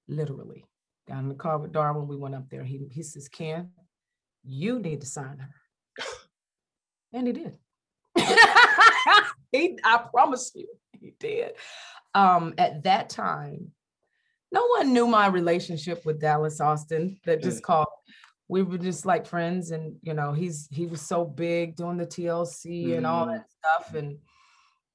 [0.09, 0.65] Literally.
[1.07, 2.63] Down in the car with Darwin, we went up there.
[2.63, 3.69] He, he says, Ken,
[4.43, 5.49] you need to sign her.
[7.11, 7.57] And he did.
[9.51, 10.67] he, I promise you,
[10.99, 11.53] he did.
[12.13, 13.71] Um, at that time,
[14.51, 17.19] no one knew my relationship with Dallas Austin.
[17.25, 17.87] That just called.
[18.47, 22.05] We were just like friends, and you know, he's he was so big doing the
[22.05, 23.93] TLC and all that stuff.
[23.93, 24.17] And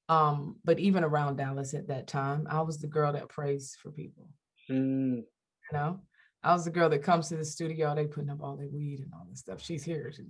[0.09, 3.91] um, but even around Dallas at that time, I was the girl that prays for
[3.91, 4.27] people.
[4.69, 5.99] Mm, You know,
[6.43, 7.93] I was the girl that comes to the studio.
[7.95, 9.61] They putting up all their weed and all this stuff.
[9.61, 10.11] She's here.
[10.15, 10.25] She's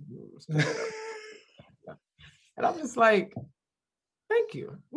[2.56, 3.34] and I'm just like,
[4.28, 4.76] thank you.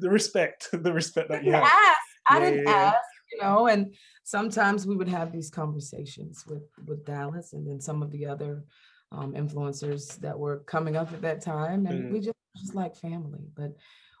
[0.00, 1.64] The respect, the respect that you have.
[1.64, 1.98] ask.
[2.28, 6.62] I Yeah, didn't yeah, ask, you know, and sometimes we would have these conversations with
[6.86, 8.64] with Dallas and then some of the other
[9.12, 12.10] um, influencers that were coming up at that time, and Mhm.
[12.12, 13.48] we just just like family.
[13.56, 13.72] But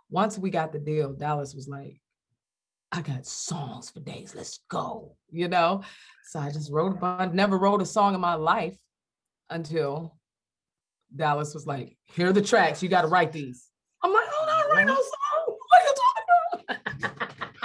[0.08, 2.00] once we got the deal, Dallas was like,
[2.92, 4.34] "I got songs for days.
[4.34, 5.82] Let's go," you know.
[6.30, 7.32] So I just wrote a bunch.
[7.34, 8.78] Never wrote a song in my life
[9.48, 10.16] until
[11.14, 12.82] Dallas was like, "Here are the tracks.
[12.82, 13.68] You got to write these."
[14.02, 15.56] I'm like, "Oh, no, write no song.
[15.68, 16.24] What are you talking
[16.68, 17.50] about?"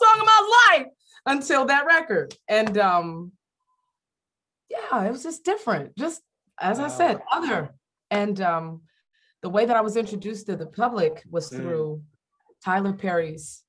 [0.00, 0.86] song of my life
[1.26, 2.34] until that record.
[2.48, 3.32] And um
[4.70, 5.96] yeah, it was just different.
[5.96, 6.22] Just
[6.60, 7.74] as I said, other.
[8.10, 8.82] And um
[9.42, 11.56] the way that I was introduced to the public was Mm.
[11.56, 12.02] through
[12.64, 13.62] Tyler Perry's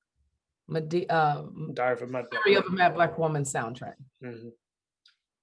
[0.68, 1.42] Medi- uh,
[1.74, 3.94] Diary of a Mad Black of a Mad Black Woman soundtrack.
[4.22, 4.52] Mhm.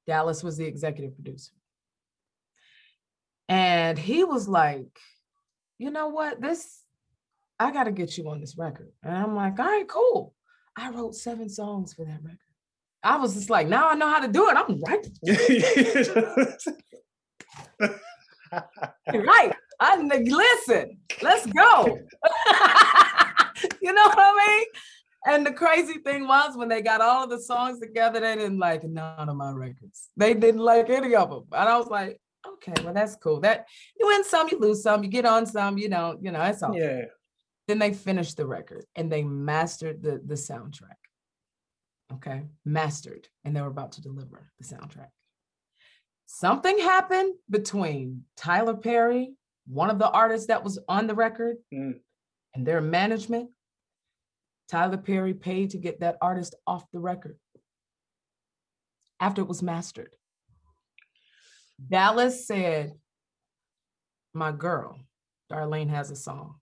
[0.05, 1.51] Dallas was the executive producer.
[3.49, 4.99] And he was like,
[5.77, 6.41] you know what?
[6.41, 6.83] This,
[7.59, 8.91] I got to get you on this record.
[9.03, 10.33] And I'm like, all right, cool.
[10.75, 12.39] I wrote seven songs for that record.
[13.03, 14.57] I was just like, now I know how to do it.
[14.57, 15.07] I'm right.
[19.13, 19.53] Right.
[19.79, 21.99] I listen, let's go.
[23.81, 24.65] you know what I mean?
[25.25, 28.59] And the crazy thing was when they got all of the songs together, they didn't
[28.59, 30.09] like none of my records.
[30.15, 31.43] They didn't like any of them.
[31.51, 33.41] And I was like, okay, well, that's cool.
[33.41, 33.65] That
[33.99, 36.63] you win some, you lose some, you get on some, you don't, you know, that's
[36.63, 36.75] all.
[36.77, 37.05] yeah.
[37.67, 40.95] Then they finished the record and they mastered the, the soundtrack.
[42.13, 45.09] Okay, mastered, and they were about to deliver the soundtrack.
[46.25, 49.33] Something happened between Tyler Perry,
[49.67, 51.99] one of the artists that was on the record, Mm.
[52.53, 53.49] and their management.
[54.69, 57.37] Tyler Perry paid to get that artist off the record
[59.19, 60.15] after it was mastered.
[61.89, 62.93] Dallas said,
[64.33, 64.99] My girl,
[65.51, 66.55] Darlene has a song.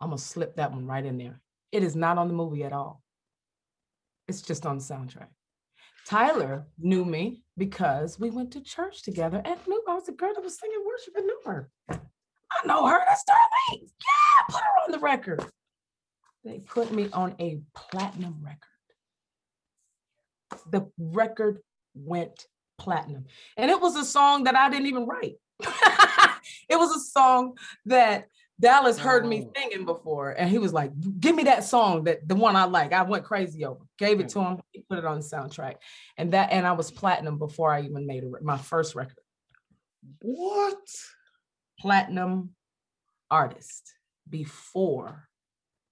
[0.00, 1.40] I'm gonna slip that one right in there.
[1.70, 3.02] It is not on the movie at all.
[4.28, 5.28] It's just on the soundtrack.
[6.06, 10.34] Tyler knew me because we went to church together and knew I was a girl
[10.34, 11.70] that was singing worship and knew her.
[11.88, 13.82] I know her, that's Darlene.
[13.82, 15.44] Yeah, put her on the record.
[16.44, 18.58] They put me on a platinum record.
[20.70, 21.60] The record
[21.94, 22.46] went
[22.78, 23.26] platinum.
[23.56, 25.36] And it was a song that I didn't even write.
[26.68, 28.28] it was a song that
[28.60, 29.52] Dallas heard me Oh.
[29.56, 32.92] singing before, and he was like, "Give me that song, that the one I like."
[32.92, 33.84] I went crazy over.
[33.98, 34.40] Gave it hmm.
[34.40, 34.60] to him.
[34.70, 35.76] He put it on the soundtrack,
[36.16, 39.18] and that and I was platinum before I even made a, my first record.
[40.20, 40.78] What?
[41.80, 42.50] Platinum
[43.30, 43.94] artist
[44.28, 45.28] before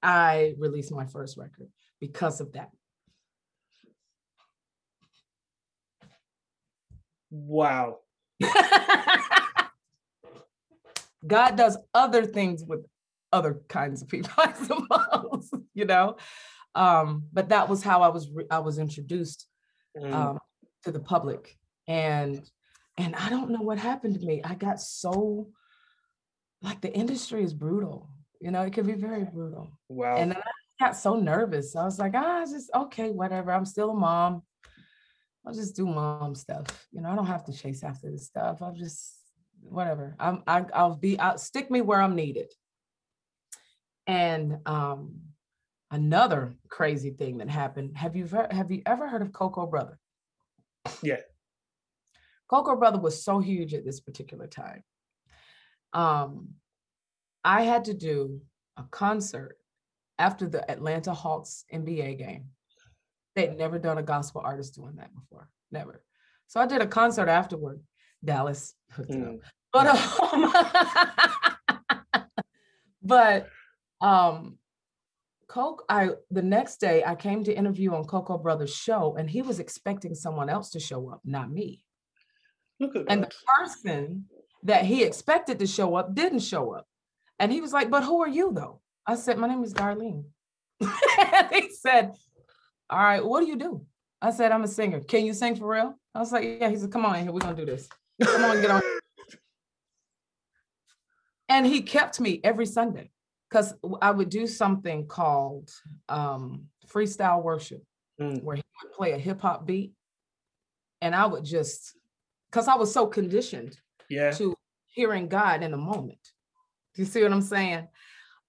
[0.02, 1.68] I released my first record
[2.00, 2.70] because of that.
[7.30, 7.98] Wow.
[11.26, 12.80] God does other things with
[13.32, 16.16] other kinds of people, I suppose, you know.
[16.74, 19.46] Um, but that was how I was re- I was introduced
[19.98, 20.14] Mm.
[20.14, 20.38] um,
[20.84, 21.58] to the public,
[21.88, 22.48] and
[22.96, 24.40] and I don't know what happened to me.
[24.44, 25.48] I got so
[26.62, 28.08] like the industry is brutal,
[28.40, 28.62] you know.
[28.62, 30.16] It can be very brutal, wow.
[30.16, 31.76] and then I got so nervous.
[31.76, 33.52] I was like, ah, just okay, whatever.
[33.52, 34.42] I'm still a mom.
[35.46, 36.66] I'll just do mom stuff.
[36.92, 38.62] You know, I don't have to chase after this stuff.
[38.62, 39.14] I'll just
[39.62, 40.16] whatever.
[40.18, 41.40] I'm I, I'll be out.
[41.40, 42.52] Stick me where I'm needed.
[44.06, 45.20] And um,
[45.90, 47.96] another crazy thing that happened.
[47.96, 49.98] Have you ever have you ever heard of Coco Brother?
[51.02, 51.20] Yeah.
[52.48, 54.82] Coco Brother was so huge at this particular time.
[55.92, 56.54] Um,
[57.44, 58.40] I had to do
[58.76, 59.56] a concert
[60.18, 62.46] after the Atlanta Hawks NBA game.
[63.34, 66.02] They'd never done a gospel artist doing that before, never.
[66.48, 67.80] So I did a concert afterward.
[68.24, 69.34] Dallas hooked it up.
[69.34, 69.40] Mm.
[69.72, 70.52] But um,
[73.02, 73.48] but
[74.00, 74.56] um
[75.48, 79.42] Coke, I the next day I came to interview on Coco Brothers show and he
[79.42, 81.84] was expecting someone else to show up, not me.
[82.78, 83.30] Look at And that.
[83.30, 84.26] the person
[84.62, 86.86] that he expected to show up didn't show up.
[87.40, 88.80] And he was like, But who are you though?
[89.06, 90.24] I said, My name is Darlene.
[90.80, 92.12] and he said,
[92.88, 93.84] All right, what do you do?
[94.22, 95.00] I said, I'm a singer.
[95.00, 95.98] Can you sing for real?
[96.14, 96.68] I was like, Yeah.
[96.68, 97.32] He said, Come on in here.
[97.32, 97.88] We're gonna do this.
[98.22, 98.82] Come on, get on.
[101.48, 103.10] And he kept me every Sunday
[103.48, 105.68] because I would do something called
[106.08, 107.82] um, freestyle worship,
[108.20, 108.44] Mm.
[108.44, 109.92] where he would play a hip hop beat.
[111.00, 111.96] And I would just,
[112.50, 113.76] because I was so conditioned
[114.08, 114.30] Yeah.
[114.32, 114.54] to
[114.86, 116.20] hearing God in a moment.
[116.94, 117.88] Do you see what I'm saying?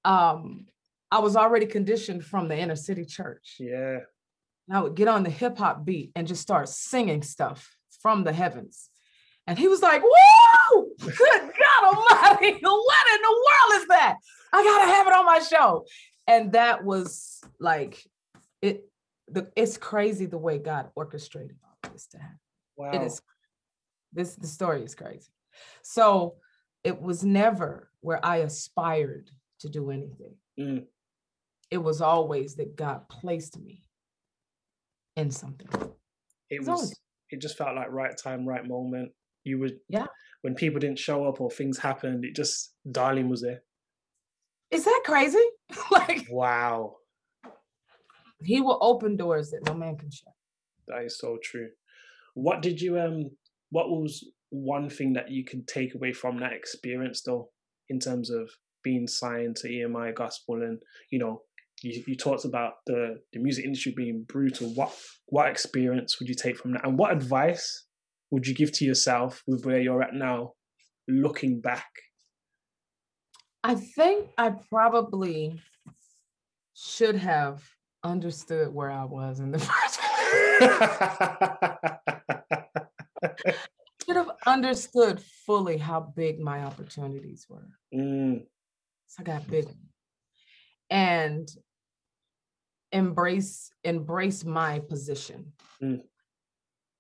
[0.04, 0.66] Um,
[1.12, 3.58] I was already conditioned from the inner city church.
[3.60, 4.00] Yeah.
[4.68, 8.24] And I would get on the hip hop beat and just start singing stuff from
[8.24, 8.90] the heavens.
[9.48, 14.16] And he was like, Whoa, good God Almighty, what in the world is that?
[14.54, 15.86] I gotta have it on my show.
[16.28, 18.04] And that was like
[18.62, 18.86] it,
[19.28, 22.40] the it's crazy the way God orchestrated all this to happen.
[22.78, 22.92] Wow.
[22.92, 23.22] It is
[24.14, 25.32] this the story is crazy.
[25.82, 26.36] So
[26.84, 30.36] it was never where I aspired to do anything.
[30.60, 30.86] Mm.
[31.70, 33.84] It was always that God placed me
[35.16, 35.68] in something.
[36.50, 37.00] It always- was.
[37.30, 39.14] It just felt like right time, right moment.
[39.46, 39.78] You would.
[39.88, 40.08] Yeah.
[40.42, 43.62] When people didn't show up or things happened, it just Darling was there.
[44.70, 45.44] Is that crazy?
[45.92, 46.98] like Wow.
[48.44, 50.34] he will open doors that no man can shut.
[50.88, 51.70] That is so true.
[52.34, 53.32] What did you um
[53.70, 57.50] what was one thing that you can take away from that experience though,
[57.90, 58.50] in terms of
[58.84, 61.42] being signed to EMI Gospel and you know,
[61.82, 64.74] you, you talked about the, the music industry being brutal.
[64.76, 64.96] What
[65.28, 66.86] what experience would you take from that?
[66.86, 67.86] And what advice
[68.30, 70.54] would you give to yourself with where you're at now,
[71.08, 71.90] looking back?
[73.64, 75.60] I think I probably
[76.74, 77.64] should have
[78.04, 80.00] understood where I was in the first
[84.46, 87.70] understood fully how big my opportunities were.
[87.94, 88.44] Mm,
[89.08, 89.68] So I got big
[90.90, 91.50] and
[92.92, 95.54] embrace embrace my position.
[95.82, 96.02] Mm.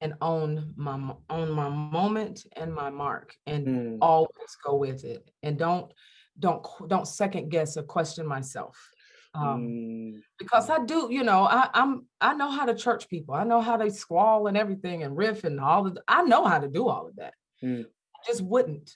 [0.01, 0.97] and own my
[1.29, 5.29] own my moment and my mark and mm, always go with it.
[5.43, 5.93] And don't
[6.39, 8.77] don't don't second guess or question myself
[9.33, 13.33] um, mm, because I do, you know, I, I'm I know how to church people.
[13.33, 15.97] I know how they squall and everything and riff and all of.
[16.07, 17.33] I know how to do all of that.
[17.63, 17.85] Mm.
[17.85, 18.95] I just wouldn't,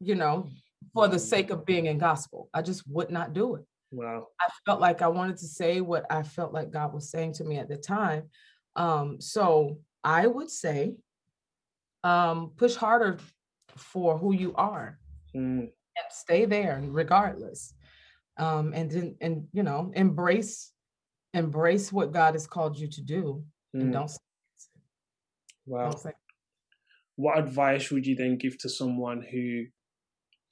[0.00, 0.48] you know,
[0.94, 1.20] for the Mm.
[1.20, 2.48] sake of being in gospel.
[2.54, 3.64] I just would not do it.
[3.90, 4.28] wow.
[4.40, 7.44] I felt like I wanted to say what I felt like God was saying to
[7.44, 8.30] me at the time.
[8.76, 10.94] Um, so I would say,
[12.04, 13.18] um, push harder
[13.76, 14.98] for who you are
[15.34, 17.74] Mm, and stay there regardless
[18.38, 20.72] um and then and you know embrace
[21.34, 23.42] embrace what god has called you to do
[23.74, 24.10] and mm, don't,
[25.66, 25.90] wow.
[25.90, 26.14] don't
[27.18, 29.64] what advice would you then give to someone who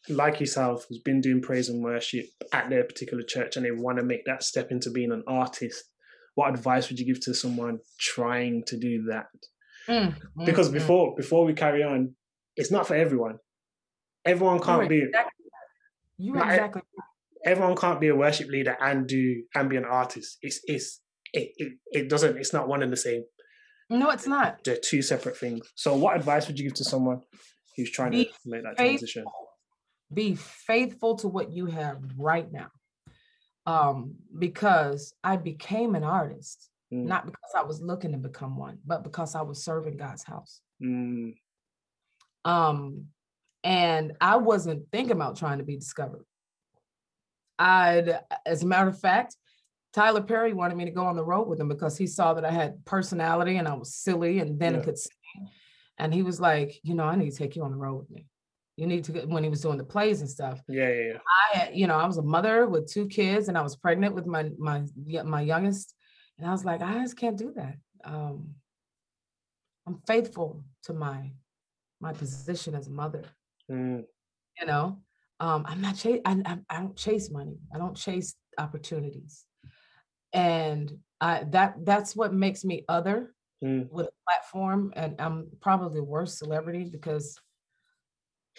[0.09, 3.99] like yourself has been doing praise and worship at their particular church and they want
[3.99, 5.85] to make that step into being an artist?
[6.35, 9.27] What advice would you give to someone trying to do that?
[9.89, 10.75] Mm, because mm, mm.
[10.75, 12.17] before before we carry on
[12.57, 13.39] it's not for everyone.
[14.25, 15.45] Everyone can't are be exactly
[16.19, 16.83] you exactly
[17.47, 20.39] everyone can't be a worship leader and do and be an artist.
[20.43, 21.01] It's it's
[21.33, 23.23] it, it, it doesn't it's not one and the same.
[23.89, 24.65] No it's not.
[24.65, 25.67] they're two separate things.
[25.77, 27.21] So what advice would you give to someone
[27.77, 28.85] who's trying to make that faithful.
[28.85, 29.25] transition?
[30.13, 32.71] Be faithful to what you have right now.
[33.67, 37.05] Um because i became an artist Mm.
[37.07, 40.61] not because i was looking to become one but because i was serving god's house.
[40.81, 41.35] Mm,
[42.45, 43.07] um
[43.65, 46.25] and i wasn't thinking about trying to be discovered
[47.59, 49.37] i'd as a matter of fact
[49.93, 52.45] tyler perry wanted me to go on the road with him because he saw that
[52.45, 54.81] i had personality and i was silly and then Yeah.
[54.83, 55.49] could sing
[55.99, 58.11] and he was like you know i need to take you on the road with
[58.11, 58.27] me
[58.77, 60.59] You need to get when he was doing the plays and stuff.
[60.69, 61.19] Yeah, yeah, yeah.
[61.37, 64.15] I had, you know, I was a mother with two kids and I was pregnant
[64.15, 64.79] with my my
[65.37, 65.95] my youngest.
[66.37, 67.77] And I was like, I just can't do that.
[68.05, 68.37] Um,
[69.87, 70.49] I'm faithful
[70.87, 71.33] to my
[72.01, 73.25] my position as a mother,
[73.71, 74.05] Mm,
[74.61, 75.01] you know.
[75.39, 77.57] Um, I'm not chase I, I, I don't chase money.
[77.75, 79.45] I don't chase opportunities.
[80.33, 84.93] And I that that's what makes me other mm, with a platform.
[84.97, 87.39] And I'm probably the worst celebrity because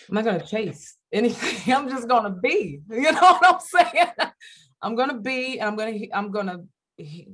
[0.07, 1.73] I'm not gonna chase anything.
[1.75, 2.81] I'm just gonna be.
[2.89, 4.31] You know what I'm saying?
[4.81, 5.61] I'm gonna be.
[5.61, 5.97] I'm gonna.
[6.13, 6.57] I'm gonna
[6.97, 7.29] he-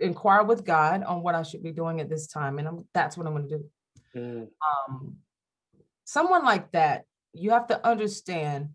[0.00, 3.16] inquire with God on what I should be doing at this time, and I'm, that's
[3.16, 3.64] what I'm gonna do.
[4.14, 4.48] mm,
[4.88, 5.16] Um,
[6.04, 7.04] someone like that,
[7.38, 8.70] you have to understand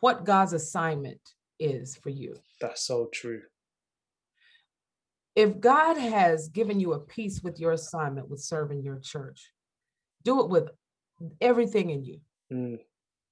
[0.00, 1.20] what God's assignment
[1.58, 2.34] is for you.
[2.60, 3.42] that's so true.
[5.34, 9.50] If God has given you a piece with your assignment with serving your church,
[10.24, 10.68] do it with
[11.40, 12.20] everything in you.
[12.52, 12.80] Mm,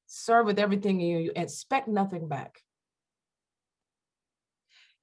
[0.07, 2.59] serve with everything in you, expect nothing back.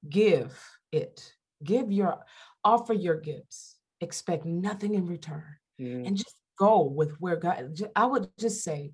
[0.08, 0.58] Give
[0.92, 2.20] it, give your,
[2.64, 5.46] offer your gifts, expect nothing in return,
[5.80, 8.94] mm, and just go with where God, I would just say,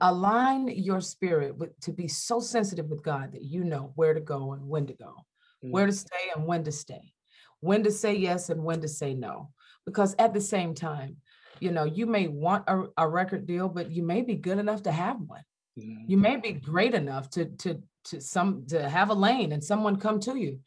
[0.00, 4.20] align your spirit with, to be so sensitive with God that you know where to
[4.20, 5.14] go and when to go,
[5.60, 7.12] where mm, to stay and when to stay,
[7.60, 9.50] when to say yes and when to say no.
[9.84, 11.16] Because at the same time,
[11.60, 14.84] you know, you may want a, a record deal, but you may be good enough
[14.84, 15.42] to have one.
[15.78, 19.62] Mm, you may be great enough to to to some to have a lane and
[19.62, 20.60] someone come to you.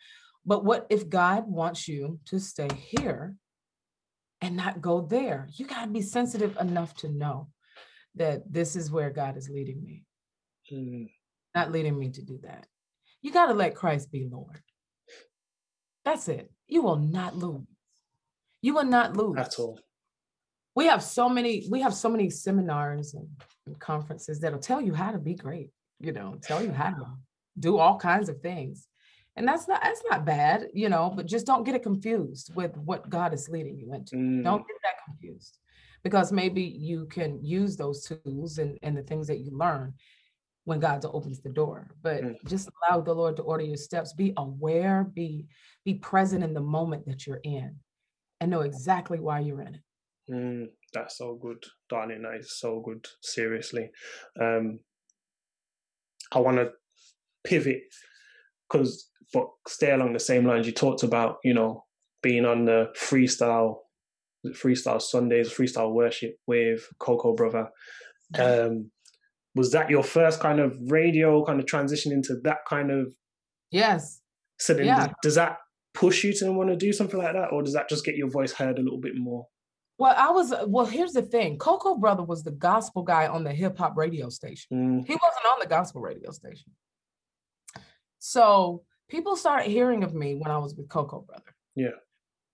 [0.45, 3.35] But what if god wants you to stay here
[4.41, 5.47] and not go there?
[5.53, 7.49] You got to be sensitive enough to know
[8.15, 10.03] that this is where god is leading me.
[10.71, 11.09] Mm.
[11.53, 12.65] not leading me to do that.
[13.21, 14.61] You got to let christ be lord.
[16.03, 16.51] That's it.
[16.67, 17.65] You will not lose.
[18.61, 19.37] You will not lose.
[19.37, 19.79] At all.
[20.75, 23.27] we have so many we have so many seminars and,
[23.65, 27.05] and conferences that'll tell you how to be great you know tell you how to
[27.59, 28.87] do all kinds of things.
[29.37, 32.75] And that's not that's not bad you know but just don't get it confused with
[32.77, 34.15] what god is leading you into.
[34.15, 35.57] Mm, don't get that confused
[36.05, 39.91] because maybe you can use those tools and, and the things that you learn
[40.63, 42.35] when god opens the door but Mm.
[42.47, 45.45] just allow the lord to order your steps be aware be
[45.83, 47.75] be present in the moment that you're in
[48.39, 49.81] and know exactly why you're in it
[50.27, 52.23] Mm, that's so good, darling.
[52.23, 53.05] That is so good.
[53.21, 53.91] Seriously,
[54.41, 54.79] um,
[56.31, 56.71] I want to
[57.43, 57.83] pivot
[58.67, 60.65] because, but stay along the same lines.
[60.65, 61.85] You talked about, you know,
[62.23, 63.81] being on the freestyle,
[64.53, 67.69] freestyle Sundays, freestyle worship with Coco Brother.
[68.37, 68.91] Um,
[69.55, 73.13] was that your first kind of radio kind of transition into that kind of?
[73.71, 74.21] yes
[74.59, 75.07] So then, Yeah.
[75.21, 75.57] does, that
[75.93, 78.29] push you to want to do something like that, or does that just get your
[78.29, 79.47] voice heard a little bit more?
[79.97, 81.57] Well, I was well, here's the thing.
[81.57, 84.67] Coco Brother was the gospel guy on the hip hop radio station.
[84.73, 86.73] Mm, He wasn't on the gospel radio station.
[88.19, 91.55] So people started hearing of me when I was with Coco Brother.
[91.75, 91.95] Yeah.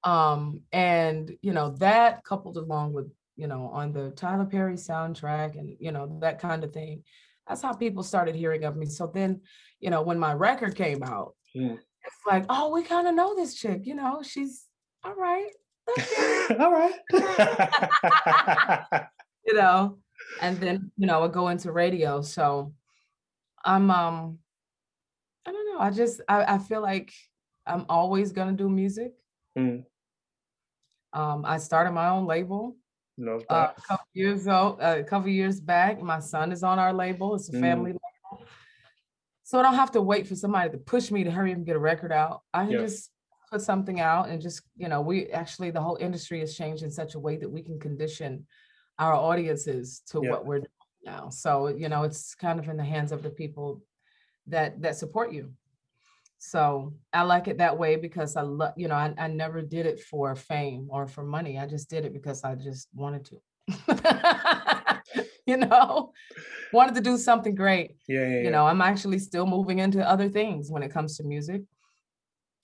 [0.03, 5.57] Um, and you know, that coupled along with, you know, on the Tyler Perry soundtrack
[5.59, 7.03] and you know, that kind of thing.
[7.47, 8.85] That's how people started hearing of me.
[8.85, 9.41] So then,
[9.79, 11.73] you know, when my record came out, Mm.
[11.73, 14.65] it's like, oh, we kind of know this chick, you know, she's
[15.03, 15.51] all right.
[15.97, 16.93] okay." All right.
[19.45, 19.97] you know
[20.41, 22.71] and then you know i go into radio so
[23.65, 24.37] i'm um
[25.45, 27.11] i don't know i just i, I feel like
[27.65, 29.13] i'm always gonna do music
[29.57, 29.83] Mm.
[31.13, 32.75] Um i started my own label
[33.17, 36.93] Love uh, a couple years ago a couple years back my son is on our
[36.93, 37.61] label it's a Mm.
[37.61, 38.47] family label
[39.43, 41.75] so i don't have to wait for somebody to push me to hurry and get
[41.75, 42.79] a record out i can Yeah.
[42.81, 43.11] just
[43.51, 46.91] put something out and just you know we actually the whole industry has changed in
[46.91, 48.47] such a way that we can condition
[48.97, 50.29] our audiences to Yeah.
[50.31, 50.69] what we're doing
[51.03, 53.81] now so you know it's kind of in the hands of the people
[54.47, 55.51] that that support you
[56.43, 59.85] so i like it that way because i love you know I, I never did
[59.85, 63.37] it for fame or for money i just did it because i just wanted to.
[65.47, 66.13] You know?
[66.71, 67.95] Wanted to do something great.
[68.07, 68.41] Yeah, yeah, yeah.
[68.43, 71.61] you know i'm actually still moving into other things when it comes to music.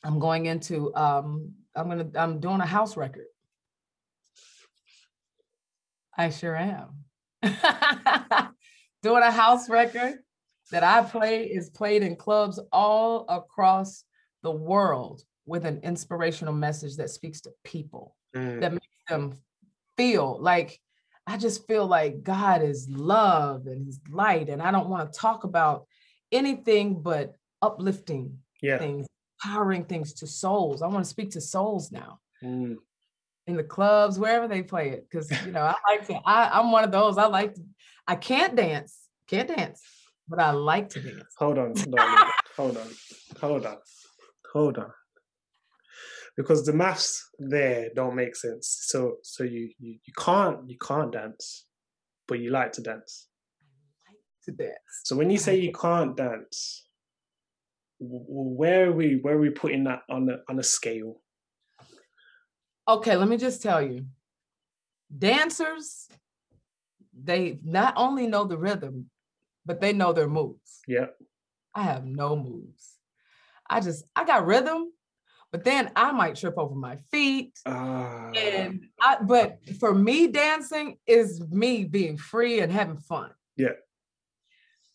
[0.03, 3.25] I'm going into um i'm gonna i'm doing a house record.
[6.17, 7.03] I sure am.
[9.03, 10.15] Doing a house record
[10.71, 14.03] that i play is played in clubs all across
[14.43, 19.37] the world with an inspirational message that speaks to people Mm, that makes them
[19.95, 20.79] feel like
[21.25, 25.19] I just feel like God is love and He's light, and I don't want to
[25.19, 25.85] talk about
[26.31, 28.77] anything but uplifting yeah.
[28.77, 29.07] things,
[29.41, 30.81] powering things to souls.
[30.81, 32.77] I want to speak to souls now, Mm,
[33.47, 35.07] in the clubs, wherever they play it.
[35.11, 37.17] Cause you know, I like to, I, I'm one of those.
[37.17, 37.61] I like to,
[38.07, 38.97] I can't dance,
[39.27, 39.81] can't dance,
[40.27, 41.33] but I like to dance.
[41.37, 42.31] Hold on, darling.
[42.55, 42.87] hold on,
[43.39, 43.77] hold on,
[44.51, 44.91] hold on.
[46.35, 48.77] Because the maths there don't make sense.
[48.87, 51.65] So so you you, you can't you can't dance,
[52.27, 53.27] but you like to dance.
[54.07, 55.01] I like to dance.
[55.03, 56.87] So when you say you can't dance,
[57.99, 61.21] where are we where are we putting that on a on a scale?
[62.87, 64.05] Okay, let me just tell you.
[65.17, 66.07] Dancers,
[67.13, 69.09] they not only know the rhythm,
[69.67, 70.81] but they know their moves.
[70.87, 71.07] Yeah.
[71.75, 72.95] I have no moves.
[73.69, 74.91] I just I got rhythm,
[75.51, 77.59] but then I might trip over my feet.
[77.65, 78.31] Ah.
[78.31, 83.29] And I but for me, dancing is me being free and having fun.
[83.57, 83.75] Yeah.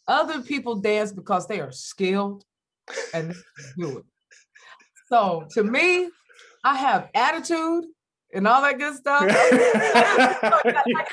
[0.08, 2.44] Other people dance because they are skilled
[3.14, 3.34] and
[3.78, 4.04] do it.
[5.08, 6.08] So to me,
[6.64, 7.84] I have attitude
[8.32, 9.20] and all that good stuff.
[9.22, 9.34] like,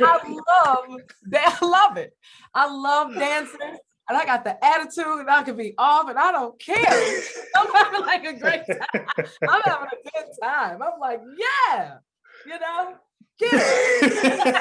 [0.01, 1.59] I love that.
[1.61, 2.13] I love it.
[2.53, 3.77] I love dancing.
[4.09, 6.75] And I got the attitude and I can be off and I don't care.
[7.55, 9.05] I'm having like a great time.
[9.47, 10.81] I'm having a good time.
[10.81, 11.97] I'm like, yeah,
[12.45, 12.95] you know,
[13.37, 14.59] get it.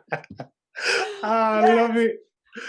[1.24, 2.20] Ah, I love it.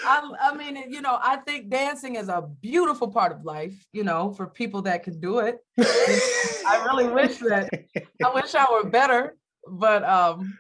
[0.06, 4.04] I, I mean, you know, I think dancing is a beautiful part of life, you
[4.04, 5.58] know, for people that can do it.
[5.80, 7.70] I really wish that
[8.24, 9.36] I wish I were better,
[9.68, 10.58] but um,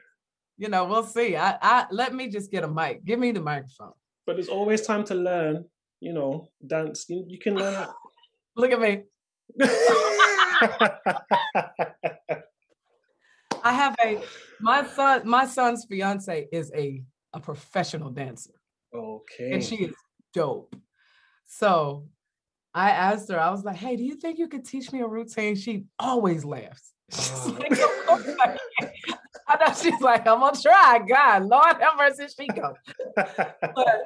[0.57, 1.36] you know, we'll see.
[1.36, 3.03] I, I let me just get a mic.
[3.05, 3.93] Give me the microphone.
[4.25, 5.65] But there's always time to learn.
[5.99, 7.05] You know, dance.
[7.09, 7.88] You, you can learn.
[8.55, 9.03] Look at me.
[13.61, 14.21] I have a
[14.61, 17.03] my son, my son's fiance is a
[17.34, 18.59] a professional dancer.
[18.94, 19.52] Okay.
[19.54, 19.96] and she is
[20.34, 20.76] dope.
[21.48, 22.08] So
[22.74, 25.08] I asked her, I was like, hey, do you think you could teach me a
[25.08, 25.56] routine?
[25.56, 26.94] She always laughs.
[27.12, 27.80] She's like, "Of
[28.40, 28.92] I can."
[29.50, 31.02] I know she's like, I'm gonna try.
[31.10, 32.76] God, Lord have mercy, she goes.
[33.76, 34.06] But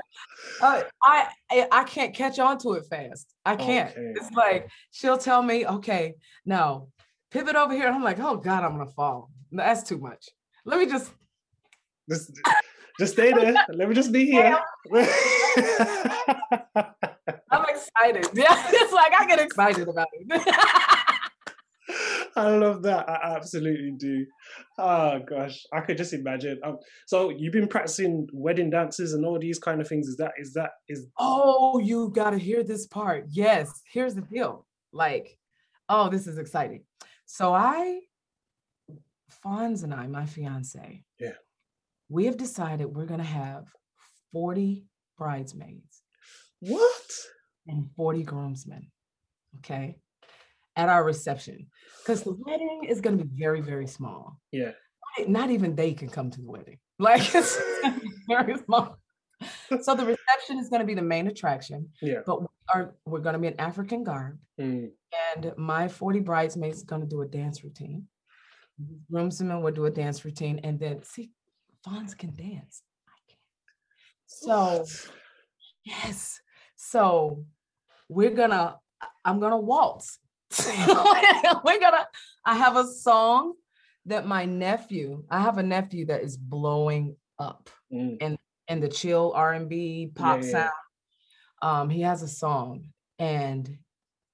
[0.61, 1.27] uh, I,
[1.71, 3.33] I can't catch on to it fast.
[3.45, 3.91] I can't.
[3.91, 4.13] Okay.
[4.15, 6.15] It's like she'll tell me, okay,
[6.45, 6.87] now
[7.29, 7.87] pivot over here.
[7.87, 9.31] And I'm like, oh God, I'm gonna fall.
[9.51, 10.29] No, that's too much.
[10.65, 11.11] Let me just
[12.09, 12.31] just,
[12.99, 13.55] just stay there.
[13.73, 14.59] Let me just be here.
[17.51, 18.27] I'm excited.
[18.33, 20.55] Yeah, it's like I get excited about it.
[22.35, 23.07] I love that.
[23.07, 24.25] I absolutely do.
[24.77, 26.59] Oh gosh, I could just imagine.
[26.63, 30.07] Um, so you've been practicing wedding dances and all these kind of things.
[30.07, 33.25] Is that is that is Oh, you got to hear this part.
[33.29, 34.65] Yes, here's the deal.
[34.91, 35.37] Like,
[35.89, 36.83] oh, this is exciting.
[37.25, 37.99] So I,
[39.45, 41.31] Fonz and I, my fiance, Yeah.
[42.09, 43.65] We have decided we're gonna have
[44.31, 44.85] 40
[45.17, 46.01] bridesmaids
[46.59, 47.11] what?
[47.67, 48.89] and 40 groomsmen.
[49.57, 49.97] Okay.
[50.75, 51.67] At our reception.
[51.99, 54.39] Because the wedding is gonna be very, very small.
[54.51, 54.71] Yeah.
[55.27, 56.79] Not- even they can come to the wedding.
[56.99, 57.59] Like it's
[58.27, 58.97] very small.
[59.81, 62.19] So the reception is gonna be the main attraction Yeah.
[62.25, 64.91] but we are we're going to be in African garb, Mm,
[65.35, 68.07] and my 40 bridesmaids is going to do a dance routine.
[69.11, 71.31] Groomsmen will do a dance routine, and then see,
[71.85, 72.81] Fonz can dance.
[73.07, 73.39] I can't.
[74.25, 74.85] So
[75.85, 76.39] yes,
[76.75, 77.45] so
[78.09, 78.77] we're gonna.
[79.25, 80.19] I'm gonna waltz.
[80.67, 82.07] we're gonna.
[82.45, 83.53] I have a song
[84.05, 85.23] that my nephew.
[85.29, 90.45] I have a nephew that is blowing up Mm, in the chill R&B pop yeah,
[90.45, 90.51] yeah.
[90.51, 90.71] sound.
[91.61, 92.85] Um, he has a song
[93.19, 93.77] and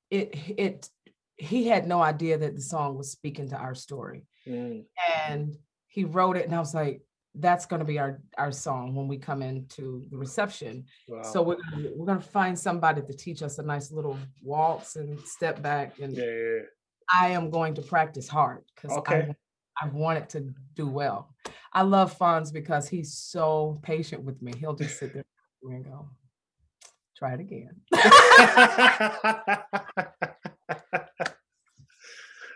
[0.10, 0.90] it it
[1.36, 4.26] he had no idea that the song was speaking to our story.
[4.48, 4.86] mm.
[5.28, 7.02] And he wrote it and I was like,
[7.40, 10.86] that's gonna be our our song when we come into the reception.
[11.08, 11.24] Wow.
[11.24, 15.20] So we're gonna, we're gonna find somebody to teach us a nice little waltz and
[15.22, 16.00] step back.
[16.00, 16.60] And yeah, yeah,
[17.12, 19.34] I am going to practice hard because Okay.
[19.82, 21.34] I, I want it to do well.
[21.72, 24.54] I love Fonz because he's so patient with me.
[24.58, 25.24] He'll just sit there
[25.64, 26.10] and go,
[27.16, 27.76] try it again.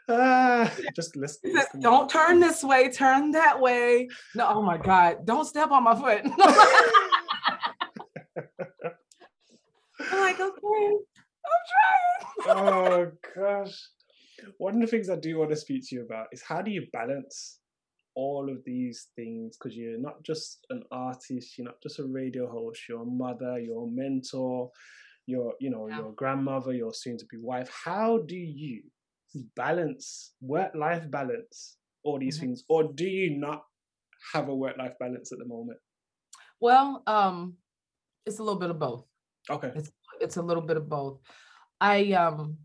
[0.09, 1.41] ah, just listen.
[1.45, 1.79] Says, listen.
[1.81, 4.07] don't turn this way, turn that way.
[4.35, 6.21] No, oh my God, don't step on my foot.
[10.11, 10.97] I'm like, okay,
[11.45, 12.57] I'm trying.
[12.57, 13.75] oh gosh.
[14.57, 16.69] One of the things I do want to speak to you about is how do
[16.71, 17.59] you balance
[18.15, 19.57] all of these things?
[19.57, 23.59] Because you're not just an artist, you're not just a radio host, you're a mother,
[23.59, 24.69] you're a mentor,
[25.27, 25.99] you're, you know, Yeah.
[25.99, 27.69] your grandmother, your soon to be wife.
[27.85, 28.83] How do you
[29.55, 32.41] balance work life balance, all these Mhm.
[32.41, 32.63] things?
[32.69, 33.65] Or do you not
[34.33, 35.79] have a work life balance at the moment?
[36.59, 37.57] Well, um,
[38.25, 39.05] it's a little bit of both.
[39.49, 39.73] Okay.
[40.21, 41.19] it's a little bit of both.
[41.81, 42.57] I um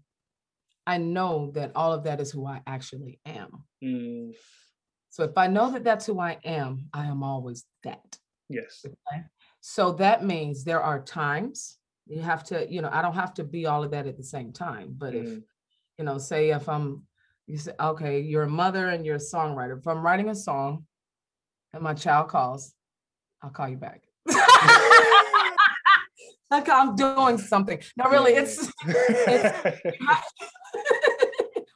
[0.86, 3.64] I know that all of that is who I actually am.
[3.82, 4.32] Mm,
[5.10, 8.18] So if I know that that's who I am, I am always that.
[8.48, 8.84] yes.
[8.86, 9.24] Okay?
[9.60, 13.44] So that means there are times you have to, you know, I don't have to
[13.44, 14.94] be all of that at the same time.
[14.96, 15.44] But if, Mm.
[15.98, 17.02] You know, say if I'm,
[17.46, 19.78] you say, okay, you're a mother and you're a songwriter.
[19.78, 20.86] If I'm writing a song
[21.72, 22.72] and my child calls,
[23.42, 24.02] I'll call you back.
[26.50, 27.80] like I'm doing something.
[27.96, 28.40] No, really, Yeah.
[28.40, 28.70] it's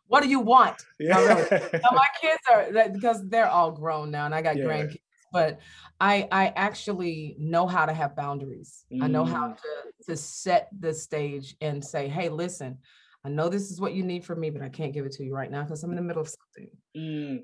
[0.06, 0.76] what do you want?
[1.00, 1.44] yeah.
[1.62, 4.64] Now, my kids are because they're all grown now and I got Yeah.
[4.64, 5.00] grandkids,
[5.32, 5.58] but
[6.00, 8.84] I I actually know how to have boundaries.
[9.00, 9.56] I know how Mm.
[9.56, 9.68] to
[10.10, 12.78] to set the stage and say, hey, listen,
[13.24, 15.24] I know this is what you need from me, but I can't give it to
[15.24, 16.70] you right now because I'm in the middle of something.
[16.96, 17.40] Mm,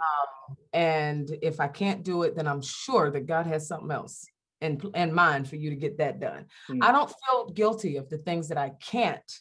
[0.72, 4.26] And if I can't do it, then I'm sure that God has something else
[4.61, 6.47] in, in mind for you to get that done.
[6.68, 6.83] Mm.
[6.83, 9.33] I don't feel guilty of the things that I can't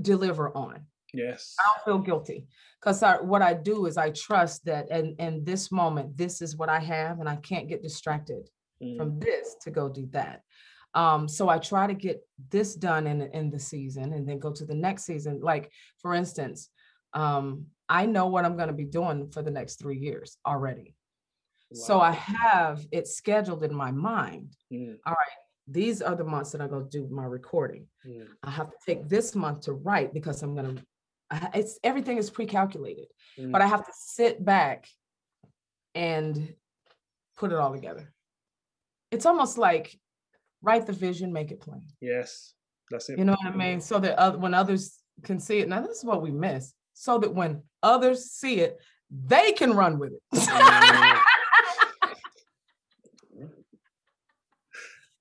[0.00, 0.86] deliver on.
[1.12, 1.56] yes.
[1.60, 2.46] I don't feel guilty
[2.80, 6.70] because what I do is I trust that in, in this moment, this is what
[6.70, 8.48] I have, and I can't get distracted
[8.82, 10.40] Mm, from this to go do that.
[10.94, 12.20] Um, so I try to get
[12.50, 15.40] this done in, in the season and then go to the next season.
[15.40, 16.68] Like, for instance,
[17.12, 20.94] um, I know what I'm going to be doing for the next three years already.
[21.72, 22.00] So.
[22.00, 24.56] I have it scheduled in my mind.
[24.72, 24.96] Mm,
[25.68, 27.86] These are the months that I'm going to do my recording.
[28.04, 30.82] mm, I have to take this month to write because I'm going to,
[31.54, 33.06] it's everything is pre-calculated,
[33.38, 33.52] mm.
[33.52, 34.88] but I have to sit back
[35.94, 36.54] and
[37.36, 38.12] put it all together.
[39.12, 39.96] It's almost like
[40.62, 41.82] write the vision, make it plain.
[42.00, 42.54] yes.
[42.90, 43.18] That's it.
[43.18, 43.80] You know what I mean?
[43.80, 46.74] So that oth- when others can see it, now this is what we miss.
[46.94, 48.78] So that when others see it,
[49.10, 50.22] they can run with it.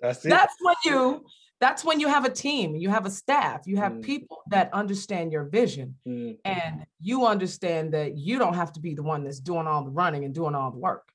[0.02, 0.30] That's it.
[0.30, 1.26] that's when you
[1.60, 4.02] that's when you have a team you have a staff you have Mm.
[4.04, 8.94] people that understand your vision Mm, and you understand that you don't have to be
[8.96, 11.12] the one that's doing all the running and doing all the work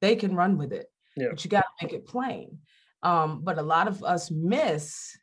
[0.00, 1.28] they can run with it Yeah.
[1.30, 2.58] but you got to make it plain
[3.04, 5.16] um, but a lot of us miss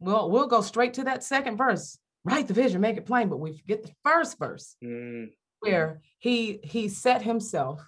[0.00, 3.40] we'll we'll go straight to that second verse write the vision make it plain but
[3.40, 5.26] we forget the first verse mm,
[5.60, 7.80] where he he set himself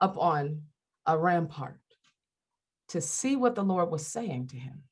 [0.00, 0.62] up on
[1.06, 1.80] a rampart
[2.90, 4.82] to see what the Lord was saying to him,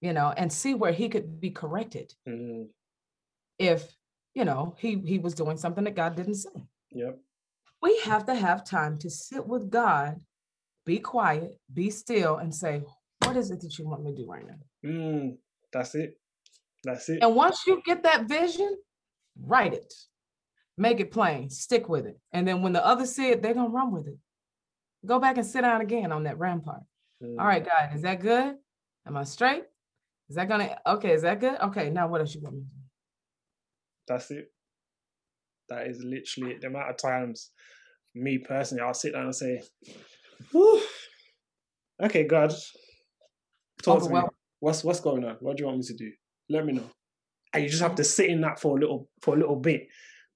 [0.00, 2.66] you know, and see where he could be corrected mm,
[3.58, 3.94] if,
[4.34, 6.66] you know, he he was doing something that God didn't say.
[6.90, 7.18] yep.
[7.82, 10.16] We have to have time to sit with God,
[10.86, 12.82] be quiet, be still, and say,
[13.24, 14.88] what is it that you want me to do right now?
[14.88, 15.36] Mm,
[15.72, 16.14] that's it.
[16.84, 17.18] That's it.
[17.22, 18.78] And once you get that vision,
[19.42, 19.92] write it,
[20.78, 22.18] make it plain, stick with it.
[22.32, 24.16] And then when the others see it, they're gonna run with it.
[25.04, 26.82] Go back and sit down again on that rampart.
[27.22, 28.54] Mm, All right, God, is that good?
[29.06, 29.64] Am I straight?
[30.28, 31.12] Is that gonna okay?
[31.12, 31.58] Is that good?
[31.60, 32.72] Okay, now what else you want me to do?
[34.08, 34.52] That's it.
[35.68, 36.60] That is literally it.
[36.60, 37.50] The amount of times,
[38.14, 39.62] me personally, I'll sit down and say,
[40.52, 40.82] Whew.
[42.02, 42.52] "Okay, God,
[43.82, 44.20] talk to me.
[44.60, 45.36] What's what's going on?
[45.40, 46.10] What do you want me to do?
[46.48, 46.90] Let me know."
[47.52, 49.88] And you just have to sit in that for a little for a little bit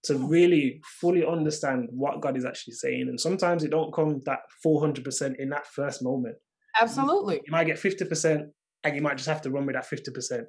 [0.05, 3.09] to really fully understand what God is actually saying.
[3.09, 6.37] And sometimes it don't come that four hundred percent in that first moment.
[6.81, 7.37] Absolutely.
[7.45, 8.49] You might get fifty percent,
[8.85, 10.47] and you might just have to run with that fifty percent,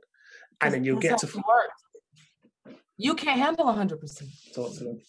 [0.62, 2.78] and then you'll get to works.
[2.98, 4.54] You can't handle 100%.
[4.54, 5.02] talk to them.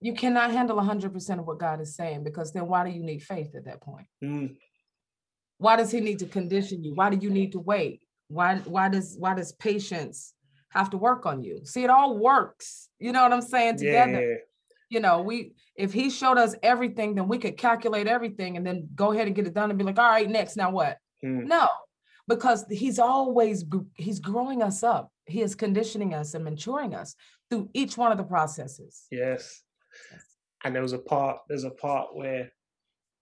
[0.00, 3.22] You cannot handle 100% of what God is saying because then why do you need
[3.22, 4.06] faith at that point?
[4.22, 4.56] Mm,
[5.58, 6.94] Why does he need to condition you?
[6.94, 8.02] Why do you need to wait?
[8.28, 10.34] Why why does why does patience
[10.70, 11.60] have to work on you?
[11.64, 12.88] See, it all works.
[13.00, 13.78] You know what I'm saying?
[13.78, 14.20] Together.
[14.30, 14.36] yeah,
[14.90, 18.88] you know, we if he showed us everything, then we could calculate everything and then
[18.94, 20.98] go ahead and get it done and be like, all right, next, now what?
[21.24, 21.68] Mm, No,
[22.28, 23.64] because he's always
[23.96, 25.10] he's growing us up.
[25.26, 27.16] He is conditioning us and maturing us
[27.50, 29.06] through each one of the processes.
[29.10, 29.62] yes.
[30.64, 31.38] And there was a part.
[31.48, 32.52] There's a part where,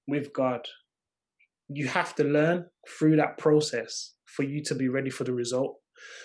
[0.09, 0.67] with God,
[1.69, 2.67] you have to learn
[2.99, 5.77] through that process for you to be ready for the result.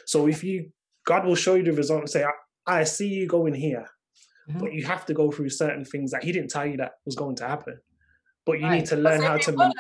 [0.06, 0.72] So if you,
[1.06, 3.86] God will show you the result and say, "I, I see you going here,"
[4.49, 4.60] Mhm.
[4.60, 7.16] but you have to go through certain things that He didn't tell you that was
[7.16, 7.80] going to happen.
[8.45, 8.80] But you Right.
[8.80, 9.74] need to learn how to.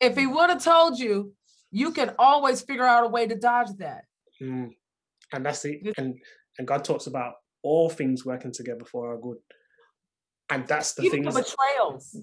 [0.00, 1.34] If he would have told you,
[1.70, 4.04] you can always figure out a way to dodge that.
[4.40, 4.70] Mm.
[5.32, 5.80] And that's it.
[5.98, 6.14] And
[6.58, 9.38] and God talks about all things working together for our good.
[10.50, 11.34] And that's the Even things.
[11.34, 12.16] the betrayals.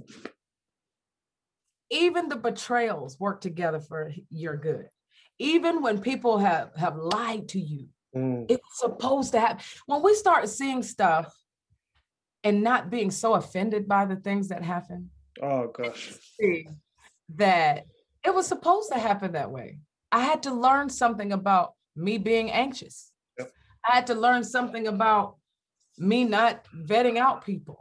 [1.92, 4.90] Even the betrayals work together for your good.
[5.38, 9.64] Even when people have have lied to you, Mm, it's supposed to happen.
[9.88, 11.36] When we start seeing stuff
[12.44, 15.10] and not being so offended by the things that happen,
[15.42, 16.18] oh gosh.
[16.40, 16.68] see
[17.36, 17.88] that
[18.24, 19.80] it was supposed to happen that way.
[20.12, 23.12] I had to learn something about me being anxious.
[23.88, 25.38] I had to learn something about
[25.98, 27.80] me not vetting out people.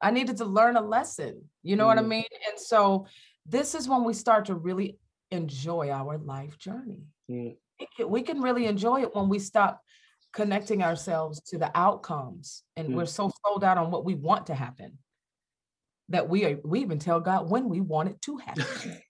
[0.00, 1.42] I needed to learn a lesson.
[1.62, 2.08] You know what I Mm.
[2.08, 2.24] mean?
[2.50, 3.06] And so
[3.44, 4.98] this is when we start to really
[5.30, 7.04] enjoy our life journey.
[7.30, 7.56] Mm.
[7.78, 9.82] We can, we can really enjoy it when we stop
[10.32, 12.94] connecting ourselves to the outcomes and Mm.
[12.94, 14.98] we're so sold out on what we want to happen
[16.08, 18.64] that we are, we even tell God when we want it to happen.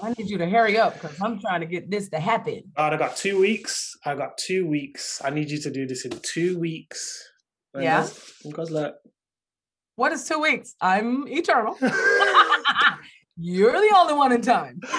[0.00, 2.62] I need you to hurry up because I'm trying to get this to happen.
[2.76, 3.96] All right, I got two weeks.
[4.04, 5.20] I got two weeks.
[5.24, 7.22] I need you to do this in two weeks.
[7.74, 8.08] And Yeah.
[8.44, 8.94] Because look.
[9.96, 10.74] What is two weeks?
[10.80, 11.76] I'm eternal.
[13.36, 14.80] You're the only one in time.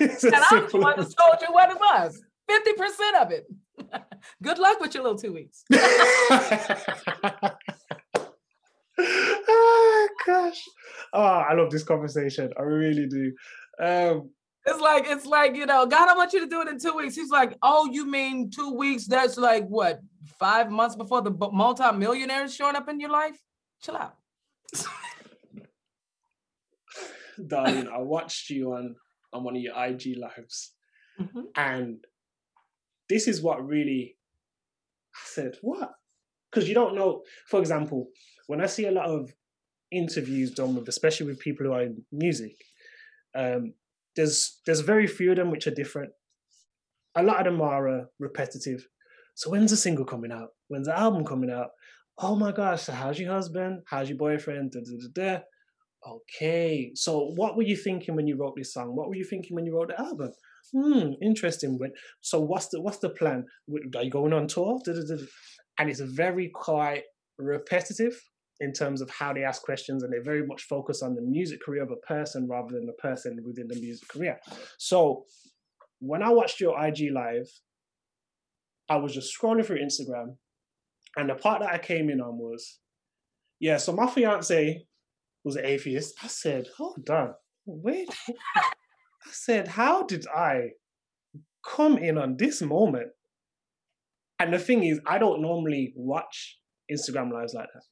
[0.00, 2.22] And I'm the one that told you what it was.
[2.50, 3.46] 50% of it.
[4.42, 5.62] Good luck with your little two weeks.
[9.02, 10.62] Oh gosh.
[11.12, 12.52] Oh, I love this conversation.
[12.58, 13.32] I really do.
[13.82, 14.30] Um,
[14.66, 16.94] It's like, it's like, you know, God, I want you to do it in two
[16.94, 17.14] weeks.
[17.16, 19.06] He's like, oh, you mean two weeks?
[19.06, 20.00] That's like what,
[20.38, 23.38] five months before the bu- multi-millionaire is showing up in your life?
[23.82, 24.16] Chill out.
[27.46, 28.96] darling, I watched you on
[29.32, 30.72] on one of your IG lives,
[31.18, 31.44] Mhm.
[31.56, 32.04] and
[33.08, 34.16] this is what really
[35.14, 35.92] I said, what?
[36.50, 37.22] Because you don't know.
[37.46, 38.08] For example,
[38.50, 39.32] when I see a lot of
[39.92, 42.56] interviews done with, especially with people who are in music,
[43.36, 43.74] um,
[44.16, 46.10] there's there's very few of them which are different.
[47.14, 48.84] A lot of them are uh, repetitive.
[49.36, 50.48] So when's the single coming out?
[50.66, 51.68] When's the album coming out?
[52.18, 52.82] Oh my gosh!
[52.82, 53.82] So how's your husband?
[53.86, 54.72] How's your boyfriend?
[54.72, 55.40] Da, da, da.
[56.12, 58.96] Okay, so what were you thinking when you wrote this song?
[58.96, 60.32] What were you thinking when you wrote the album?
[60.74, 61.78] Hmm, interesting.
[62.20, 63.46] So, what's the what's the plan?
[63.94, 64.80] Are you going on tour?
[65.78, 67.04] And it's very quite
[67.38, 68.20] repetitive
[68.60, 71.60] in terms of how they ask questions, and they very much focus on the music
[71.64, 74.38] career of a person rather than the person within the music career.
[74.78, 75.24] So,
[76.00, 77.48] when I watched your IG live,
[78.88, 80.36] I was just scrolling through Instagram,
[81.16, 82.78] and the part that I came in on was,
[83.58, 83.76] yeah.
[83.76, 84.84] So my fiance
[85.44, 86.14] was an atheist.
[86.22, 87.34] I said, hold on,
[87.66, 88.08] wait.
[88.56, 90.70] I said, how did I
[91.66, 93.08] come in on this moment?
[94.38, 96.58] And the thing is, I don't normally watch
[96.90, 97.82] Instagram lives like that.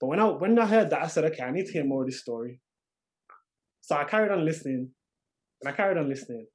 [0.00, 2.02] But when I when I heard that, I said, okay, I need to hear more
[2.02, 2.60] of this story.
[3.80, 4.90] So I carried on listening,
[5.60, 6.46] and I carried on listening.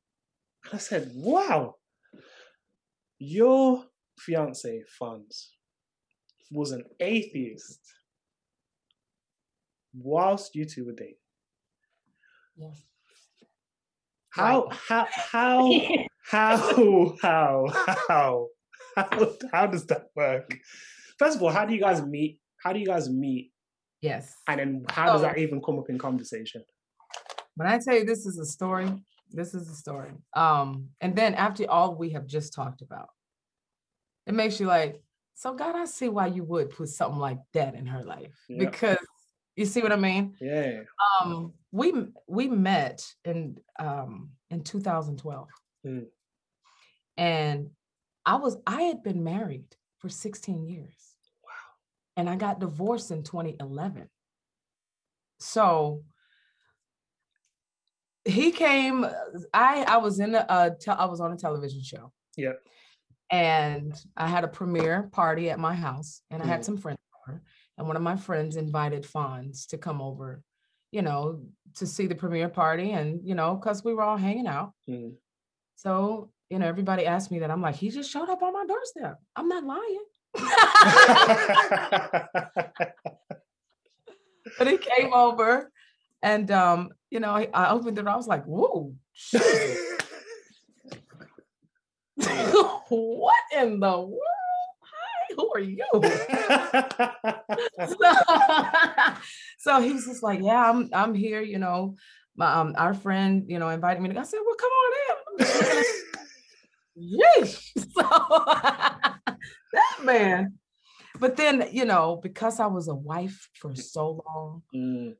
[0.65, 1.75] And I said, wow,
[3.19, 3.85] your
[4.17, 5.47] fiance, Fonz,
[6.51, 7.81] was an atheist
[9.93, 11.15] whilst you two were dating.
[12.55, 12.83] Yes.
[14.29, 15.71] How how how
[16.23, 16.57] how
[17.21, 17.67] how
[18.07, 18.47] how
[18.95, 20.57] how how does that work?
[21.19, 22.39] First of all, how do you guys meet?
[22.63, 23.51] How do you guys meet?
[24.01, 24.33] Yes.
[24.47, 26.63] And then how does that even come up in conversation?
[27.55, 28.89] When I tell you this is a story,
[29.31, 30.11] this is a story.
[30.33, 33.09] Um, and then after all we have just talked about,
[34.25, 35.01] it makes you like,
[35.35, 38.35] so God, I see why you would put something like that in her life.
[38.47, 38.97] Because
[39.55, 40.35] you see what I mean?
[40.39, 40.81] Yeah.
[41.21, 41.93] Um, we
[42.27, 45.47] we met in um in 2012.
[45.85, 46.05] Mm.
[47.17, 47.69] And
[48.25, 51.12] I was I had been married for 16 years.
[52.15, 54.07] And I got divorced in 2011.
[55.39, 56.03] So
[58.25, 59.05] he came
[59.53, 62.11] I I was in a, uh te- I was on a television show.
[62.37, 62.53] Yeah.
[63.29, 67.41] And I had a premiere party at my house and I had some friends over
[67.77, 70.43] and one of my friends invited Fonz to come over,
[70.91, 71.41] you know,
[71.75, 74.73] to see the premiere party and you know, cuz we were all hanging out.
[74.87, 75.15] Mm.
[75.75, 77.51] So, you know, everybody asked me that.
[77.51, 79.19] I'm like, he just showed up on my doorstep.
[79.35, 80.05] I'm not lying.
[84.57, 85.71] but he came over
[86.21, 88.07] and um, you know, I, I opened it.
[88.07, 88.93] I was like, whoa,
[92.89, 94.19] what in the world?
[94.81, 95.85] Hi, who are you?
[97.87, 98.13] so,
[99.59, 101.95] so he was just like, yeah, I'm I'm here, you know.
[102.35, 104.21] My um our friend, you know, invited me to go.
[104.21, 105.15] I said, well, come on in.
[105.27, 105.85] I'm just looking at-
[106.95, 107.71] Yeesh.
[107.93, 108.01] So
[109.73, 110.59] that man.
[111.19, 115.15] But then, you know, because I was a wife for so long, Mm.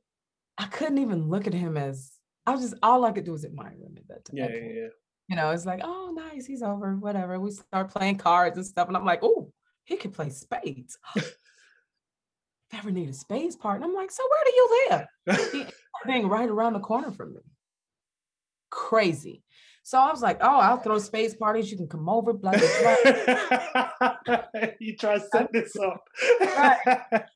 [0.56, 2.12] I couldn't even look at him as
[2.46, 4.36] I was just all I could do was admire him at that time.
[4.36, 4.88] Yeah, yeah, yeah.
[5.28, 7.40] You know, it's like, oh, nice, he's over, whatever.
[7.40, 9.50] We start playing cards and stuff, and I'm like, oh,
[9.84, 10.98] he can play spades.
[12.72, 13.86] Never need a spades partner?
[13.86, 15.68] I'm like, so where do you live?
[16.06, 17.40] Being right around the corner from me.
[18.70, 19.42] Crazy.
[19.86, 21.70] So I was like, oh, I'll throw spades parties.
[21.70, 24.14] You can come over, blah, blah, blah.
[24.80, 26.02] you try to set this up.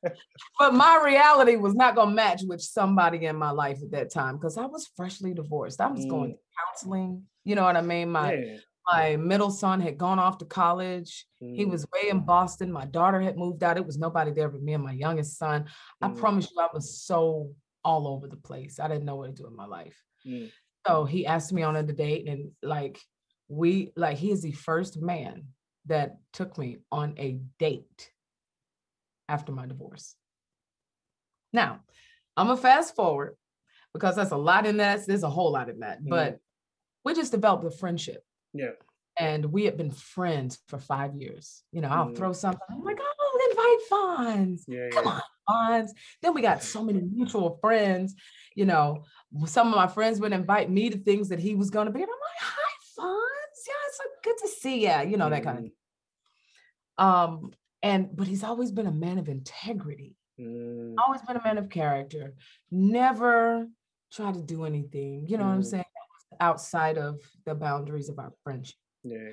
[0.59, 4.11] but my reality was not going to match with somebody in my life at that
[4.11, 5.79] time because I was freshly divorced.
[5.79, 6.33] I was going Mm.
[6.33, 7.23] to counseling.
[7.45, 8.09] You know what I mean?
[8.11, 8.57] My yeah.
[8.91, 11.27] My middle son had gone off to college.
[11.39, 12.71] He mm, was way in Boston.
[12.71, 13.77] My daughter had moved out.
[13.77, 15.65] It was nobody there but me and my youngest son.
[16.01, 16.17] I Mm.
[16.17, 17.51] promise you, I was so
[17.85, 18.79] all over the place.
[18.79, 19.95] I didn't know what to do in my life.
[20.25, 20.49] mm,
[20.87, 22.99] So he asked me on a date, and like
[23.47, 25.43] we, like he is the first man
[25.85, 28.11] that took me on a date
[29.27, 30.15] after my divorce.
[31.53, 31.79] Now,
[32.37, 33.35] I'm gonna fast forward
[33.93, 35.05] because that's a lot in that.
[35.05, 36.09] There's a whole lot in that, Mhm.
[36.09, 36.39] but
[37.03, 38.23] we just developed a friendship.
[38.53, 38.71] Yeah.
[39.17, 41.63] And we had been friends for five years.
[41.71, 42.15] You know, I'll Mm.
[42.15, 42.61] throw something.
[42.69, 44.63] I'm like, oh, invite Fonz.
[44.67, 45.11] Yeah, Come yeah.
[45.11, 45.89] on, Fonz.
[46.21, 48.15] Then we got so many mutual friends.
[48.55, 49.03] You know,
[49.45, 52.01] some of my friends would invite me to things that he was going to be.
[52.01, 52.71] And I'm like, hi,
[53.01, 53.67] Fonz.
[53.67, 55.09] Yeah, it's so good to see you.
[55.11, 55.65] You know, that kind of
[56.99, 61.43] Mm, um, and but he's always been a man of integrity, mm, always been a
[61.43, 62.33] man of character,
[62.71, 63.67] never
[64.11, 65.65] tried to do anything, you know what I'm Mm.
[65.65, 65.85] saying,
[66.39, 68.75] outside of the boundaries of our friendship.
[69.03, 69.29] Yeah.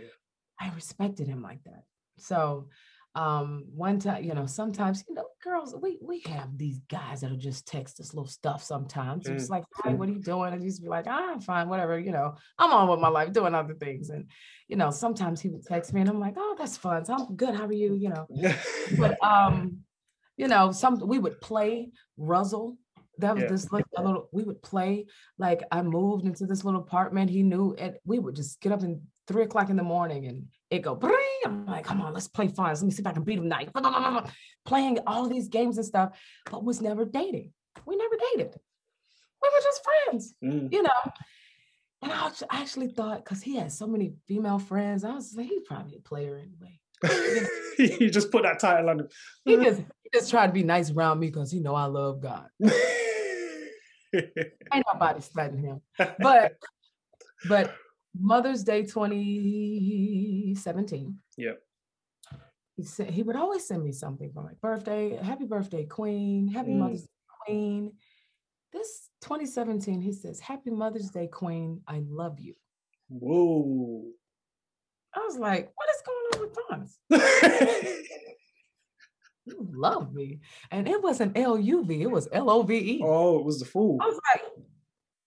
[0.60, 1.84] I respected him like that.
[2.18, 2.68] So
[3.16, 7.36] um one time, you know, sometimes, you know, girls, we we have these guys that'll
[7.38, 9.28] just text us little stuff sometimes.
[9.28, 10.52] It's Mm, like, hi, what are you doing?
[10.52, 13.32] And just be like, ah, I'm fine, whatever, you know, I'm on with my life
[13.32, 14.10] doing other things.
[14.10, 14.30] And
[14.68, 17.04] you know, sometimes he would text me and I'm like, oh, that's fun.
[17.04, 17.54] So I'm good.
[17.54, 17.94] How are you?
[17.94, 18.28] You know,
[18.98, 19.78] but um,
[20.36, 22.76] you know, some we would play Ruzzle.
[23.18, 23.50] That was Yeah.
[23.50, 25.06] this like a little we would play.
[25.38, 27.30] Like I moved into this little apartment.
[27.30, 30.46] He knew and we would just get up in three o'clock in the morning and
[30.70, 31.14] it go bring.
[31.44, 32.66] I'm like, come on, let's play fun.
[32.66, 33.70] Let me see if I can beat him tonight.
[34.64, 36.18] Playing all these games and stuff,
[36.50, 37.52] but was never dating.
[37.84, 38.54] We never dated.
[39.42, 41.12] We were just friends, Mm, you know.
[42.02, 45.62] And I actually thought because he had so many female friends, I was like, he's
[45.62, 46.80] probably a player anyway.
[47.76, 49.08] he just put that title on him.
[49.44, 52.20] He just he just tried to be nice around me because he know I love
[52.20, 52.48] God.
[54.14, 55.80] Ain't nobody threatening him.
[56.18, 56.56] But
[57.48, 57.74] but
[58.20, 61.18] Mother's Day 2017.
[61.36, 61.60] Yep.
[62.76, 65.16] He said he would always send me something for my birthday.
[65.16, 66.48] Happy birthday, Queen.
[66.48, 66.78] Happy Mm.
[66.78, 67.08] Mother's Day,
[67.46, 67.92] Queen.
[68.72, 71.80] This 2017, he says, Happy Mother's Day, Queen.
[71.88, 72.54] I love you.
[73.08, 74.04] Whoa.
[75.14, 76.98] I was like, what is going on with Thomas?
[79.48, 80.40] You love me.
[80.72, 83.00] And it wasn't L-U-V, it was L-O-V-E.
[83.04, 83.96] oh, it was the fool.
[84.02, 84.42] I was like,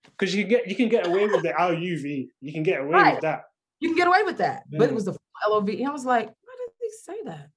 [0.03, 2.29] Because you can get you can get away with the LUV.
[2.41, 3.13] You can get away Right.
[3.15, 3.43] with that.
[3.79, 4.63] you can get away with that.
[4.69, 5.85] But it was the L-O-V-E.
[5.85, 7.49] I was like, why did he say that?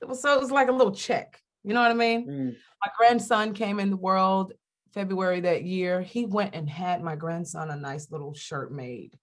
[0.00, 1.40] It was so it was like a little check.
[1.64, 2.28] You know what I mean?
[2.28, 4.52] Mm, My grandson came in the world
[4.94, 6.00] February that year.
[6.00, 9.18] He went and had my grandson a nice little shirt made.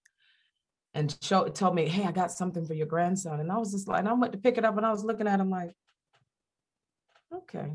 [0.93, 3.39] And show, told me, hey, I got something for your grandson.
[3.41, 5.03] And I was just like, and I went to pick it up and I was
[5.03, 5.71] looking at him like,
[7.33, 7.73] okay,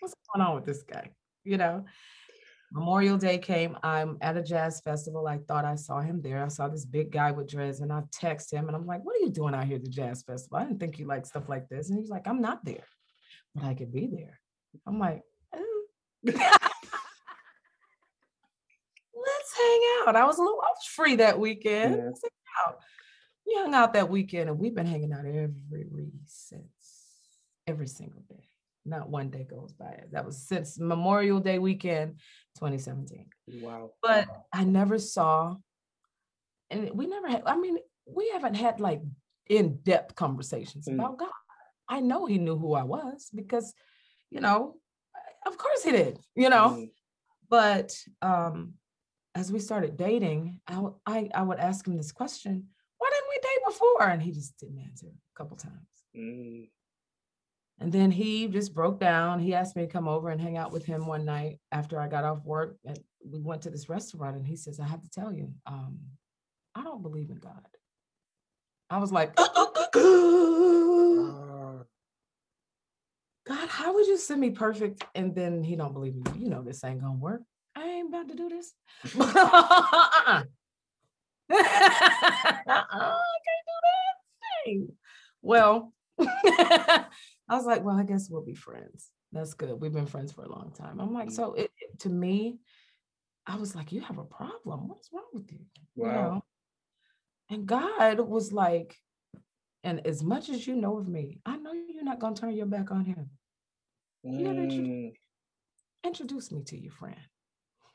[0.00, 1.10] what's going on with this guy?
[1.44, 1.84] You know?
[2.70, 3.78] Memorial Day came.
[3.82, 5.26] I'm at a jazz festival.
[5.26, 6.44] I thought I saw him there.
[6.44, 9.16] I saw this big guy with dreads, and I text him, and I'm like, "What
[9.16, 10.58] are you doing out here at the jazz festival?
[10.58, 12.84] I didn't think you like stuff like this." And he's like, "I'm not there,
[13.54, 14.38] but I could be there."
[14.86, 15.22] I'm like,
[15.54, 15.84] "Oh."
[16.24, 16.38] "Let's
[19.56, 21.96] hang out." I was a little, I was free that weekend.
[21.96, 22.04] Yeah.
[22.04, 22.80] Let's hang out.
[23.46, 26.68] We hung out that weekend, and we've been hanging out every since
[27.66, 28.47] every single day.
[28.88, 30.02] Not one day goes by.
[30.12, 32.20] That was since Memorial Day weekend,
[32.58, 33.26] 2017
[33.62, 33.90] wow.
[34.02, 35.56] but I never saw,
[36.70, 39.02] and we never had, I mean, we haven't had like
[39.48, 40.94] in depth conversations Mm.
[40.94, 41.30] about God.
[41.88, 43.72] I know he knew who I was because,
[44.30, 44.76] you know,
[45.46, 46.90] of course he did, you know, Mm,
[47.48, 48.74] but um,
[49.34, 52.68] as we started dating, I, w- I, I would ask him this question
[52.98, 54.08] why didn't we date before?
[54.10, 55.88] And he just didn't answer a couple times.
[56.16, 56.68] mm,
[57.80, 59.38] And then he just broke down.
[59.38, 62.08] He asked me to come over and hang out with him one night after I
[62.08, 62.76] got off work.
[62.84, 65.98] And we went to this restaurant and he says, I have to tell you, um,
[66.74, 67.66] I don't believe in God.
[68.90, 69.70] I was like, ah,
[73.46, 75.04] God, how would you send me perfect?
[75.14, 76.22] And then he don't believe me.
[76.36, 77.42] You know this ain't gonna work.
[77.76, 78.72] I ain't about to do this.
[79.18, 80.42] Uh-uh,
[81.50, 84.16] I can't do that
[84.64, 84.92] thing.
[85.40, 85.92] Well,
[87.48, 89.10] I was like, well, I guess we'll be friends.
[89.32, 89.80] That's good.
[89.80, 91.00] We've been friends for a long time.
[91.00, 91.32] I'm like, Mm.
[91.32, 92.58] so it, it- to me,
[93.46, 94.88] I was like, you have a problem.
[94.88, 95.60] What's wrong with you?
[95.96, 96.12] You wow.
[96.12, 96.44] know?
[97.50, 98.96] And God was like,
[99.82, 102.66] and as much as you know of me, I know you're not gonna turn your
[102.66, 103.30] back on him.
[104.24, 105.12] That you- Mm,
[106.04, 107.20] introduce me to your friend.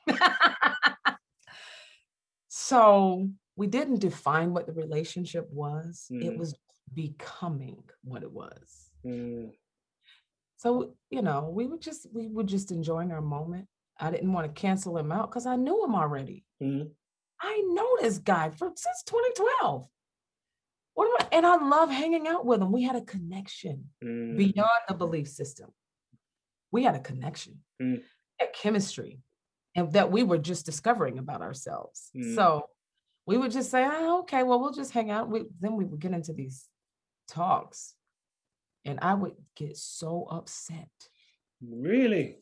[2.47, 6.07] so we didn't define what the relationship was.
[6.09, 6.37] It Mm.
[6.37, 6.55] was
[6.93, 8.89] becoming what it was.
[9.05, 9.51] Mm,
[10.57, 13.67] So, you know, we were just we were just enjoying our moment.
[13.99, 16.45] I didn't want to cancel him out because I knew him already.
[16.61, 16.89] mm,
[17.39, 19.87] I know this guy for since 2012.
[20.95, 21.35] What am I?
[21.37, 22.71] And I love hanging out with him.
[22.71, 25.69] We had a connection Mm, beyond the belief system.
[26.71, 28.03] We had a connection, Mm.
[28.41, 29.19] a chemistry,
[29.75, 32.09] and that we were just discovering about ourselves.
[32.15, 32.35] Mm.
[32.35, 32.69] So
[33.25, 35.29] we would just say, oh, okay, well, we'll just hang out.
[35.29, 36.67] We, then we would get into these
[37.27, 37.95] talks,
[38.85, 40.89] and I would get so upset
[41.61, 42.39] Really?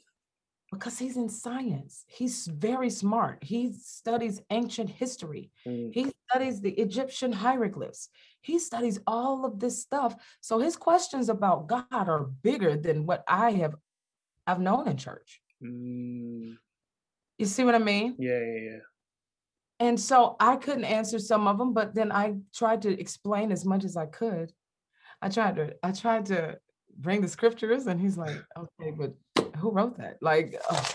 [0.71, 2.05] because he's in science.
[2.07, 3.43] He's very smart.
[3.43, 5.51] He studies ancient history.
[5.67, 8.09] Mm, He studies the Egyptian hieroglyphs.
[8.41, 10.15] He studies all of this stuff.
[10.39, 13.75] So his questions about God are bigger than what I have
[14.47, 15.41] I've known in church.
[15.61, 16.55] mm,
[17.37, 18.15] You see what I mean?
[18.17, 18.79] yeah, yeah, yeah.
[19.79, 23.65] And so I couldn't answer some of them, but then I tried to explain as
[23.65, 24.53] much as I could.
[25.21, 26.57] I tried to I tried to
[26.97, 29.13] bring the scriptures and he's like, "Okay, but
[29.57, 30.89] who wrote that?" Like oh.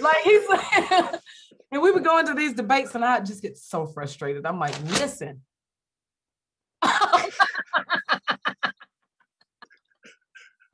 [0.00, 1.20] like he's like
[1.72, 4.46] and we would go into these debates and I just get so frustrated.
[4.46, 5.42] I'm like, "Listen,
[6.82, 7.30] I'm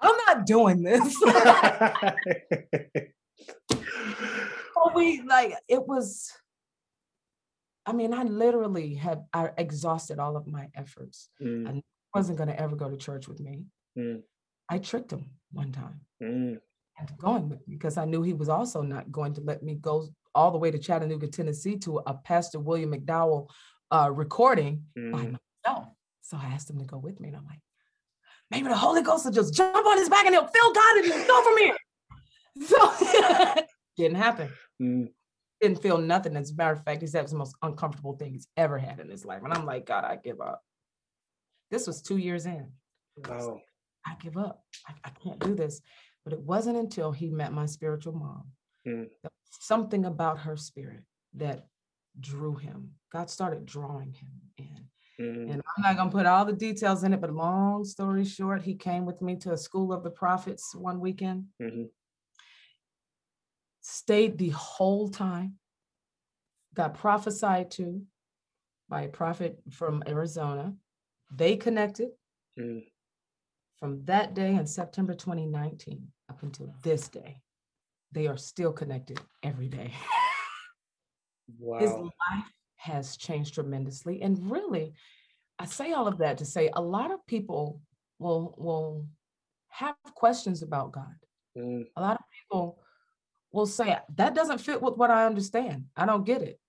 [0.00, 1.16] not doing this.
[4.74, 6.30] So we like it was.
[7.86, 11.28] I mean, I literally had I exhausted all of my efforts.
[11.40, 11.82] Mm,
[12.14, 13.64] wasn't going to ever go to church with me.
[13.98, 14.22] Mm.
[14.68, 16.58] I tricked him one time mm,
[17.18, 20.08] going with me because I knew he was also not going to let me go
[20.34, 23.48] all the way to Chattanooga, Tennessee, to a Pastor William McDowell
[23.90, 25.38] uh, recording by mm.
[25.64, 25.88] myself.
[26.22, 27.60] So I asked him to go with me, and I'm like,
[28.50, 31.06] maybe the Holy Ghost will just jump on his back and he'll feel God and
[31.06, 31.76] he'll go from here.
[32.66, 33.62] So
[33.96, 34.50] didn't happen.
[34.80, 35.08] Mm,
[35.60, 36.36] Didn't feel nothing.
[36.36, 38.78] As a matter of fact, he said it was the most uncomfortable thing he's ever
[38.78, 39.42] had in his life.
[39.44, 40.62] And I'm like, God, I give up.
[41.74, 42.68] This was two years in.
[43.24, 43.60] I wow.
[44.06, 44.62] I give up.
[44.86, 45.80] I, I can't do this.
[46.22, 48.44] But it wasn't until he met my spiritual mom.
[48.86, 49.08] Mm.
[49.60, 51.02] Something about her spirit
[51.34, 51.66] that
[52.20, 52.90] drew him.
[53.12, 54.88] God started drawing him in.
[55.20, 58.24] Mm, And I'm not going to put all the details in it, but long story
[58.24, 61.88] short, he came with me to a school of the prophets one weekend, mhm,
[63.80, 65.58] stayed the whole time,
[66.72, 68.02] got prophesied to
[68.88, 70.72] by a prophet from Arizona.
[71.34, 72.10] They connected
[72.58, 72.84] mm.
[73.78, 77.40] from that day in September 2019 up until this day.
[78.12, 79.92] They are still connected every day.
[81.80, 82.44] His life
[82.76, 84.22] has changed tremendously.
[84.22, 84.92] And really,
[85.58, 87.80] I say all of that to say a lot of people
[88.18, 89.06] will will
[89.68, 91.14] have questions about God.
[91.58, 92.78] Mm, A lot of people
[93.52, 95.86] will say that doesn't fit with what I understand.
[95.96, 96.60] I don't get it.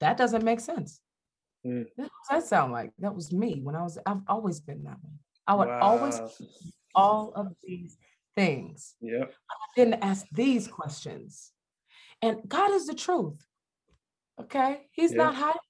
[0.00, 1.00] That doesn't make sense.
[1.66, 1.86] Mm.
[1.96, 2.92] What does that sound like?
[2.98, 3.98] That was me when I was.
[4.06, 5.12] I've always been that way.
[5.46, 6.20] I would always
[6.94, 7.96] all of these
[8.36, 8.94] things.
[9.00, 9.24] Yeah.
[9.24, 11.52] I didn't ask these questions.
[12.22, 13.44] And God is the truth.
[14.40, 14.86] Okay?
[14.92, 15.18] He's Yeah.
[15.18, 15.60] not hiding.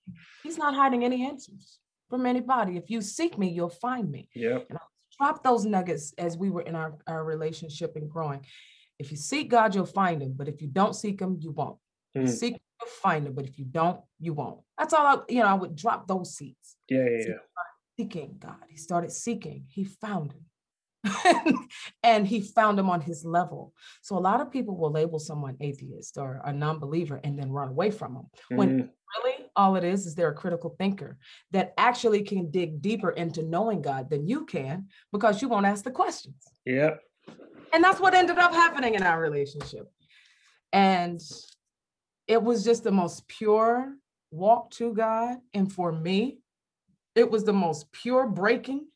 [0.43, 1.79] He's not hiding any answers
[2.09, 2.77] from anybody.
[2.77, 4.29] If you seek me, you'll find me.
[4.35, 4.71] Yep.
[5.19, 8.45] Drop those nuggets as we were in our, our relationship and growing.
[8.99, 10.35] If you seek God, you'll find him.
[10.37, 11.79] But if you don't seek him, you won't.
[12.17, 12.29] Mm.
[12.29, 13.35] seek you'll find him.
[13.35, 14.61] But if you don't, you won't.
[14.79, 16.77] That's all I, you know, I would drop those seeds.
[16.89, 17.35] Yeah, yeah, yeah.
[17.99, 18.57] Seeking God.
[18.69, 19.65] He started seeking.
[19.69, 20.45] He found him.
[22.03, 23.73] and he found him on his level.
[24.03, 27.69] So a lot of people will label someone atheist or a non-believer and then run
[27.69, 28.27] away from them.
[28.51, 28.89] When Mm,
[29.25, 31.19] really all it is is they're a critical thinker
[31.53, 35.85] that actually can dig deeper into knowing God than you can because you won't ask
[35.85, 36.37] the questions.
[36.67, 37.01] Yep.
[37.73, 39.91] And that's what ended up happening in our relationship.
[40.73, 41.21] And
[42.31, 43.93] it was just the most pure
[44.31, 45.39] walk to God.
[45.53, 46.39] And for me,
[47.17, 48.87] it was the most pure breaking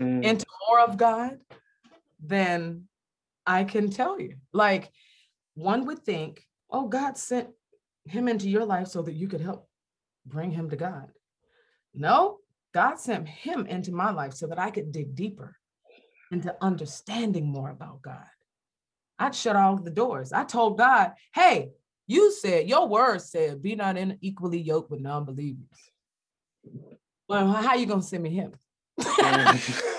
[0.00, 1.38] Mm, into more of God
[2.24, 2.88] than
[3.46, 4.36] I can tell you.
[4.52, 4.90] Like
[5.54, 7.50] one would think, oh, God sent
[8.06, 9.68] him into your life so that you could help
[10.24, 11.12] bring him to God.
[11.94, 12.38] No,
[12.72, 15.54] God sent him into my life so that I could dig deeper
[16.32, 18.30] into understanding more about God.
[19.18, 20.32] I'd shut all the doors.
[20.32, 21.72] I told God, hey,
[22.10, 25.68] you said, your word said, be not in equally yoked with non-believers.
[27.28, 28.52] Well, how you gonna send me him?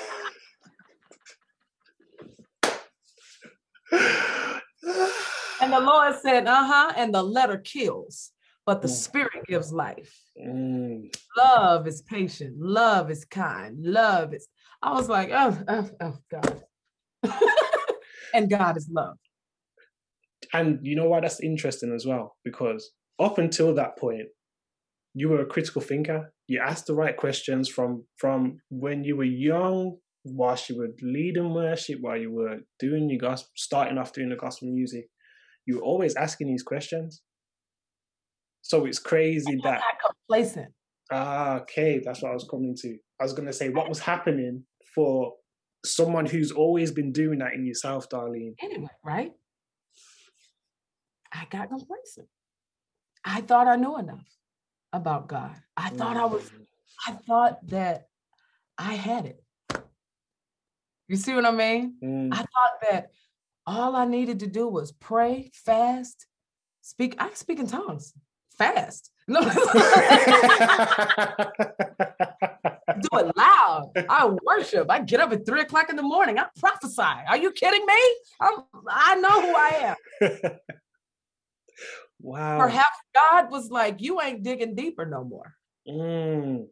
[5.62, 6.94] And the Lord said, uh huh.
[6.98, 8.32] And the letter kills,
[8.66, 8.92] but the Mm.
[9.04, 10.20] spirit gives life.
[10.36, 12.58] Mm, Love is patient.
[12.60, 13.78] Love is kind.
[13.86, 14.48] Love is.
[14.82, 16.64] I was like, oh, oh, oh God.
[18.34, 19.18] and God is love.
[20.54, 22.36] And you know why that's interesting as well?
[22.44, 24.28] Because up until that point,
[25.14, 26.34] you were a critical thinker.
[26.48, 31.54] You asked the right questions from from when you were young, whilst you were leading
[31.54, 35.06] worship, while you were doing your gospel, starting off doing the gospel music.
[35.66, 37.22] You were always asking these questions.
[38.62, 40.74] So it's crazy that complacent.
[41.12, 42.98] Ah, okay, that's what I was coming to.
[43.20, 44.64] I was gonna say what was happening
[44.96, 45.34] for
[45.86, 48.54] someone who's always been doing that in yourself, Darlene.
[48.62, 49.32] Anyway, right?
[51.32, 52.28] I got complacent.
[53.24, 54.28] I thought I knew enough
[54.92, 55.56] about God.
[55.78, 56.66] I thought I was, Mm,
[57.08, 58.08] I thought that
[58.78, 59.44] I had it.
[61.08, 61.96] You see what I mean?
[62.04, 63.12] mm, I thought that
[63.66, 66.26] all I needed to do was pray, fast,
[66.82, 67.16] speak.
[67.20, 68.14] I speak in tongues,
[68.58, 69.12] fast.
[69.28, 69.48] No, do
[73.14, 73.92] it loud.
[74.10, 74.90] I worship.
[74.90, 76.38] I get up at three o'clock in the morning.
[76.38, 77.02] I prophesy.
[77.02, 78.02] Are you kidding me?
[78.42, 80.58] I'm, I know who I am.
[82.22, 82.60] wow.
[82.60, 85.54] Perhaps God was like, you ain't digging deeper no more.
[85.88, 86.68] Mm,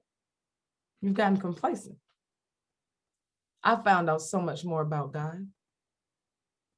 [1.01, 1.95] You've gotten complacent.
[3.63, 5.47] I found out so much more about God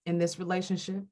[0.05, 1.03] in this relationship.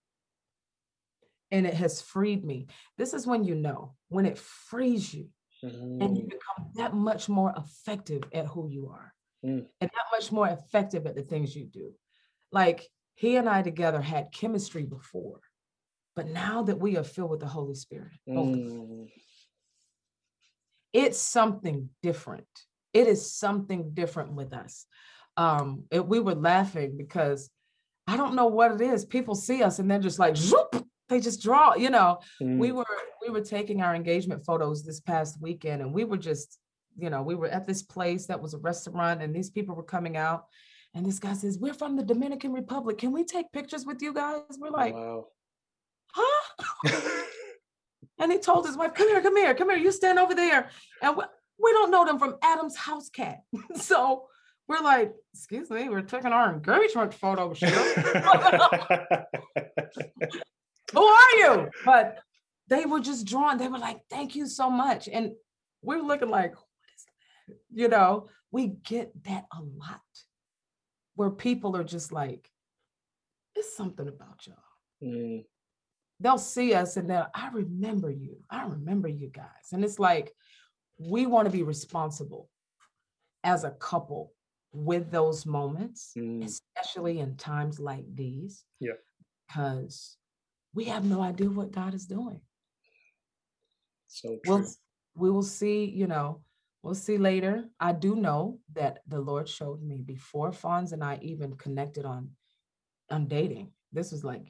[1.52, 2.68] And it has freed me.
[2.98, 5.30] This is when you know, when it frees you
[5.64, 9.14] and you mm, become that much more effective at who you are
[9.46, 9.66] Mm.
[9.80, 11.94] and that much more effective at the things you do.
[12.52, 12.86] Like
[13.16, 15.40] he and I together had chemistry before,
[16.20, 19.08] but now that we are filled with the Holy Spirit, both of us, mm,
[20.92, 22.46] it's something different.
[22.92, 24.86] It is something different with us.
[25.38, 27.50] Um, it- we were laughing because
[28.06, 29.06] I don't know what it is.
[29.06, 32.20] People see us and they're just like, zoop, they just draw, you know.
[32.42, 32.86] We mm, were
[33.26, 36.60] we were taking our engagement photos this past weekend and we were just,
[36.98, 39.84] you know, we were at this place that was a restaurant and these people were
[39.84, 40.48] coming out.
[40.94, 42.98] And this guy says, We're from the Dominican Republic.
[42.98, 44.42] Can we take pictures with you guys?
[44.60, 45.28] We're like, wow.
[48.20, 50.70] And he told his wife, come here, come here, come here, you stand over there.
[51.02, 51.24] And we,
[51.58, 53.40] we don't know them from Adam's house cat.
[53.76, 54.26] so
[54.68, 57.70] we're like, excuse me, we're taking our engagement photo shoot.
[60.94, 61.70] Who are you?
[61.86, 62.20] But
[62.68, 63.58] they were just drawn.
[63.58, 65.08] They were like, thank you so much.
[65.08, 65.32] And
[65.82, 67.56] we're looking like, what is that?
[67.72, 70.02] You know, we get that a lot
[71.16, 72.52] where people are just like,
[73.56, 74.58] it's something about y'all
[75.04, 75.46] Mm,
[76.20, 78.38] they'll see us and they'll, I remember you.
[78.50, 79.72] I remember you guys.
[79.72, 80.34] And it's like,
[81.00, 82.50] we want to be responsible
[83.44, 84.34] as a couple
[84.74, 86.44] with those moments, Mm.
[86.46, 88.64] especially in times like these.
[88.80, 88.94] Yeah.
[89.48, 90.18] Because
[90.74, 92.42] we have no idea what God is doing.
[94.08, 94.56] so true.
[94.58, 94.66] We'll,
[95.16, 96.42] we will see, you know,
[96.84, 97.66] we'll see later.
[97.80, 102.30] I do know that the Lord showed me before Fonz and I even connected on
[103.12, 103.72] on dating.
[103.92, 104.48] This was like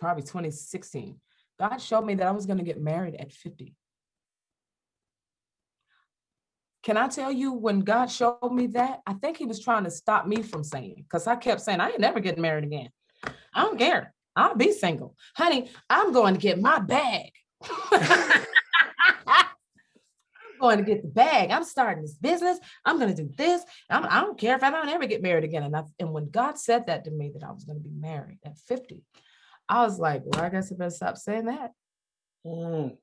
[0.00, 1.20] probably 2016.
[1.58, 3.74] God showed me that I was going to get married at 50.
[6.82, 9.00] Can I tell you when God showed me that?
[9.06, 11.90] I think he was trying to stop me from saying, because I kept saying, I
[11.90, 12.88] ain't never getting married again.
[13.54, 14.14] I don't care.
[14.34, 15.14] I'll be single.
[15.36, 17.32] Honey, I'm going to get my bag.
[17.92, 18.38] I'm
[20.58, 21.50] going to get the bag.
[21.50, 22.58] I'm starting this business.
[22.86, 23.62] I'm going to do this.
[23.90, 25.64] I'm, I don't care if I don't ever get married again.
[25.64, 27.94] And, I, and when God said that to me, that I was going to be
[27.94, 29.02] married at 50,
[29.70, 31.70] I was like, well, I guess I better stop saying that.
[32.44, 32.96] Mm,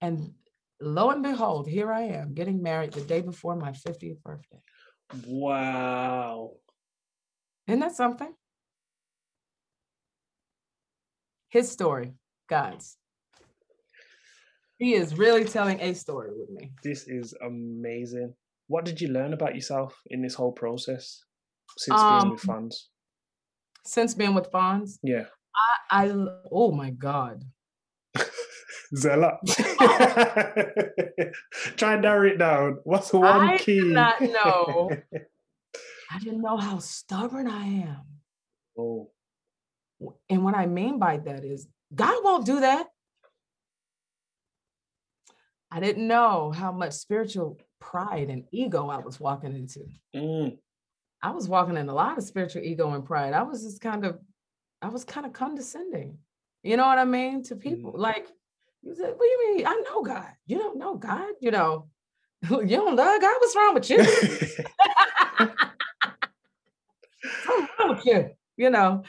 [0.00, 0.34] And
[0.80, 4.58] lo and behold, here I am getting married the day before my 50th birthday.
[5.26, 6.50] wow.
[7.68, 8.32] Isn't that something?
[11.50, 12.14] His story,
[12.48, 12.96] God's.
[14.78, 16.72] He is really telling a story with me.
[16.82, 18.34] This is amazing.
[18.66, 21.22] What did you learn about yourself in this whole process
[21.78, 22.74] since being with Um, Fonz?
[23.84, 25.26] Since being with Fonz, Yeah.
[25.54, 27.44] I, I oh my God.
[28.96, 29.38] Zella.
[31.76, 32.78] Try and narrow it down.
[32.84, 33.80] What's the one I key?
[33.80, 34.90] I did not know.
[36.10, 38.04] I didn't know how stubborn I am.
[38.78, 39.10] oh.
[40.28, 42.88] And what I mean by that is God won't do that.
[45.70, 49.86] I didn't know how much spiritual pride and ego I was walking into.
[50.14, 50.58] Mm,
[51.22, 53.32] I was walking in a lot of spiritual ego and pride.
[53.32, 54.18] I was just kind of,
[54.82, 56.18] I was kind of condescending.
[56.62, 57.42] You know what I mean?
[57.44, 57.94] To people.
[57.96, 58.26] Like,
[58.82, 59.66] you said, what do you mean?
[59.66, 60.28] I know God.
[60.46, 61.88] You don't know God, you know.
[62.50, 63.36] You don't love God.
[63.38, 63.98] What's wrong with you?
[67.46, 68.30] What's wrong with you?
[68.56, 69.04] You know.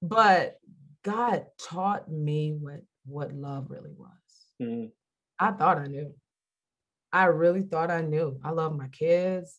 [0.00, 0.58] But
[1.04, 4.08] God taught me what what love really was.
[4.62, 4.90] Mm,
[5.38, 6.14] I thought I knew.
[7.12, 8.40] I really thought I knew.
[8.42, 9.58] I love my kids.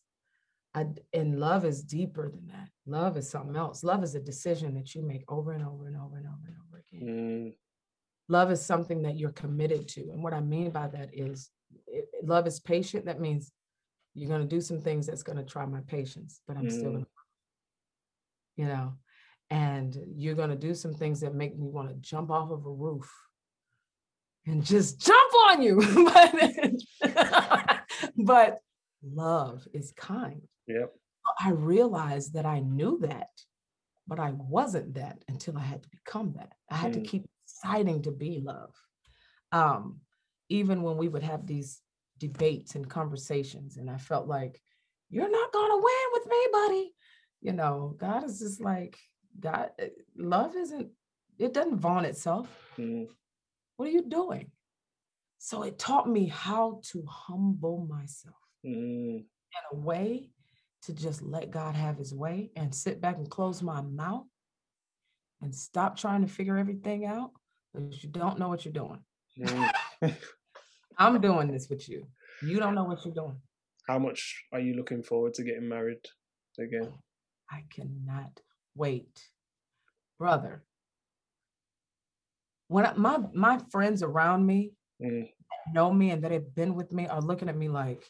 [0.73, 2.69] I and love is deeper than that.
[2.85, 3.84] Love is something else.
[3.84, 6.56] Love is a decision that you make over and over and over and over and
[6.68, 7.07] over again.
[7.07, 7.53] mm,
[8.30, 10.02] Love is something that you're committed to.
[10.11, 11.49] And what I mean by that is
[11.88, 13.06] it, love is patient.
[13.06, 13.52] That means
[14.14, 16.91] you're going to do some things that's going to try my patience, but I'm still
[16.91, 16.93] Mm.
[16.93, 17.10] going to,
[18.57, 18.93] you know,
[19.49, 22.65] and you're going to do some things that make me want to jump off of
[22.65, 23.11] a roof
[24.45, 25.81] and just jump on you.
[27.03, 27.80] but,
[28.18, 28.60] but
[29.03, 30.41] love is kind.
[30.67, 30.93] Yep.
[31.39, 33.29] I realized that I knew that,
[34.07, 36.53] but I wasn't that until I had to become that.
[36.69, 36.95] I had Mm.
[36.95, 38.73] to keep deciding to be love.
[39.51, 40.01] Um,
[40.49, 41.81] even when we would have these
[42.17, 44.61] debates and conversations, and I felt like,
[45.09, 46.95] you're not gonna win with me, buddy.
[47.41, 48.97] You know, God is just like,
[49.39, 50.89] God, eh, love isn't,
[51.38, 52.47] it doesn't vaunt itself.
[52.77, 53.07] Mm,
[53.75, 54.51] What are you doing?
[55.38, 59.25] So it taught me how to humble myself mm, in
[59.71, 60.29] a way
[60.83, 64.25] to just let God have his way and sit back and close my mouth
[65.41, 67.31] and stop trying to figure everything out
[67.73, 68.99] because you don't know what you're doing.
[69.39, 70.15] mm.
[70.97, 72.07] I'm doing this with you.
[72.43, 73.37] You don't know what you're doing.
[73.87, 76.05] How much are you looking forward to getting married
[76.59, 76.91] again?
[77.49, 78.39] I cannot
[78.75, 79.19] wait.
[80.19, 80.63] Brother,
[82.67, 85.27] when I, my my friends around me Mm,
[85.73, 88.03] know me and that have been with me are looking at me like,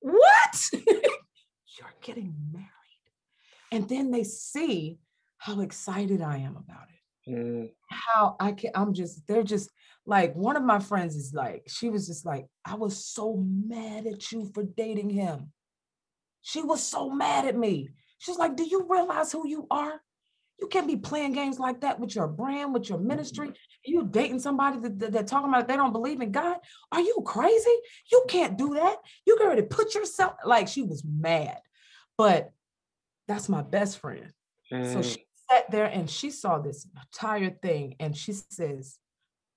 [0.00, 0.70] what?
[0.72, 2.66] You're getting married.
[3.72, 4.98] And then they see
[5.38, 7.30] how excited I am about it.
[7.32, 9.70] mm, How I can, I'm just, they're just
[10.06, 14.06] like, one of my friends is like, she was just like, I was so mad
[14.06, 15.52] at you for dating him.
[16.42, 17.90] She was so mad at me.
[18.18, 20.00] She's like, Do you realize who you are?
[20.60, 23.52] You can't be playing games like that with your brand, with your ministry.
[23.84, 26.58] You dating somebody that, that, that talking about they don't believe in God.
[26.92, 27.76] Are you crazy?
[28.12, 28.96] You can't do that.
[29.26, 31.58] You got to put yourself like she was mad.
[32.18, 32.50] But
[33.26, 34.32] that's my best friend.
[34.70, 35.04] So mm.
[35.04, 38.98] she sat there and she saw this entire thing and she says,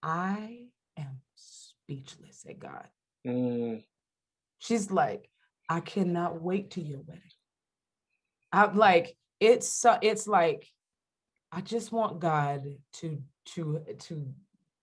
[0.02, 0.66] I
[0.98, 2.88] am speechless at God.
[3.28, 3.84] Mm,
[4.60, 5.30] She's like,
[5.70, 7.22] I cannot wait to your wedding.
[8.52, 10.68] I'm like, it's so it's like,
[11.56, 12.64] I just want God
[12.94, 13.22] to
[13.54, 14.34] to to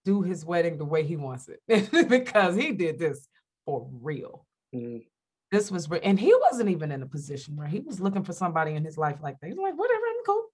[0.04, 1.60] do his wedding the way he wants it
[2.08, 3.26] because he did this
[3.66, 4.46] for real.
[4.74, 5.04] mm.
[5.50, 8.32] This was re- and he wasn't even in a position where he was looking for
[8.32, 9.48] somebody in his life like that.
[9.48, 10.44] He's like, whatever, I'm cool.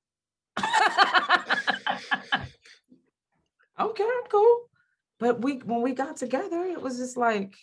[3.90, 4.70] okay, I'm cool.
[5.18, 7.54] But we when we got together, it was just like,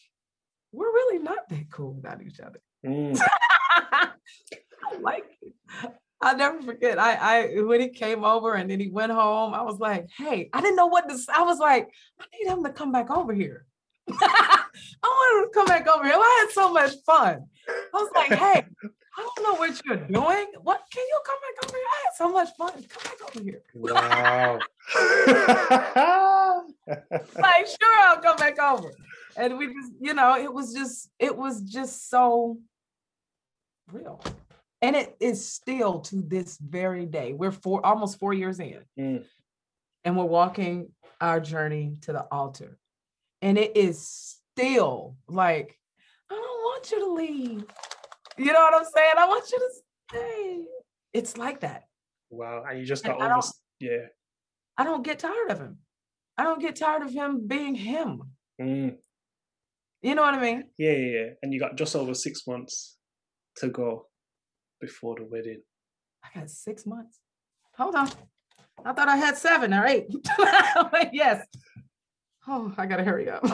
[0.71, 2.59] we're really not that cool without each other.
[2.85, 3.19] Mm,
[3.80, 4.09] I
[5.01, 5.53] like it.
[6.23, 6.97] I'll never forget.
[6.97, 10.49] I, I when he came over and then he went home, I was like, hey,
[10.53, 13.33] I didn't know what to I was like, I need him to come back over
[13.33, 13.65] here.
[14.09, 14.63] I
[15.03, 16.15] want him to come back over here.
[16.15, 17.45] I had so much fun.
[17.67, 18.65] I was like, hey,
[19.17, 20.47] I don't know what you're doing.
[20.61, 21.87] What can you come back over here?
[21.91, 22.71] I had so much fun.
[22.87, 23.61] Come back over here.
[23.75, 24.59] wow.
[27.41, 28.93] like, sure, I'll come back over.
[29.35, 32.57] And we just, you know, it was just, it was just so
[33.91, 34.23] real.
[34.84, 37.31] And it is still to this very day.
[37.31, 38.81] We're four almost four years in.
[38.99, 39.23] Mm.
[40.03, 40.89] And we're walking
[41.22, 42.77] our journey to the altar.
[43.41, 44.05] And it is
[44.55, 45.80] still like,
[46.30, 47.64] I don't want you to leave.
[48.38, 49.14] You know what I'm saying?
[49.18, 49.69] I want you to
[50.11, 50.65] stay.
[51.14, 51.84] It's like that.
[52.30, 52.64] wow.
[52.69, 53.30] And you just got over.
[53.30, 53.45] don't-
[53.80, 54.07] Yeah.
[54.77, 55.77] I don't get tired of him.
[56.38, 58.23] I don't get tired of him being him.
[58.60, 58.97] Mm.
[60.01, 60.65] You know what I mean?
[60.77, 61.30] Yeah, yeah, yeah.
[61.41, 62.97] And you got just over six months
[63.57, 64.07] to go
[64.84, 65.61] before the wedding.
[66.26, 67.19] I got six months.
[67.77, 68.10] Hold on.
[68.84, 70.07] I thought I had seven or eight.
[71.14, 71.45] Yes.
[72.45, 73.41] Oh, I gotta hurry up.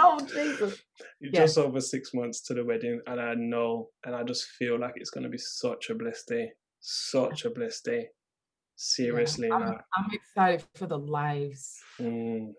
[0.00, 0.82] oh, Jesus.
[1.20, 1.42] You're Yeah.
[1.42, 4.94] just over six months to the wedding, and I know, and I just feel like
[4.96, 6.50] it's going to be such a blessed day.
[6.80, 8.08] Such a blessed day.
[8.74, 12.52] Seriously, I'm, like, I'm excited for the lives mm,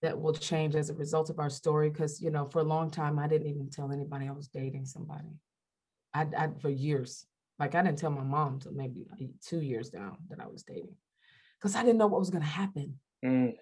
[0.00, 1.90] that will change as a result of our story.
[1.90, 4.86] Because you know, for a long time, I didn't even tell anybody I was dating
[4.86, 5.34] somebody.
[6.14, 7.26] I, I for years,
[7.58, 9.06] like I didn't tell my mom till maybe
[9.44, 10.96] two years down that I was dating,
[11.58, 12.98] because I didn't know what was going to happen.
[13.24, 13.54] mm,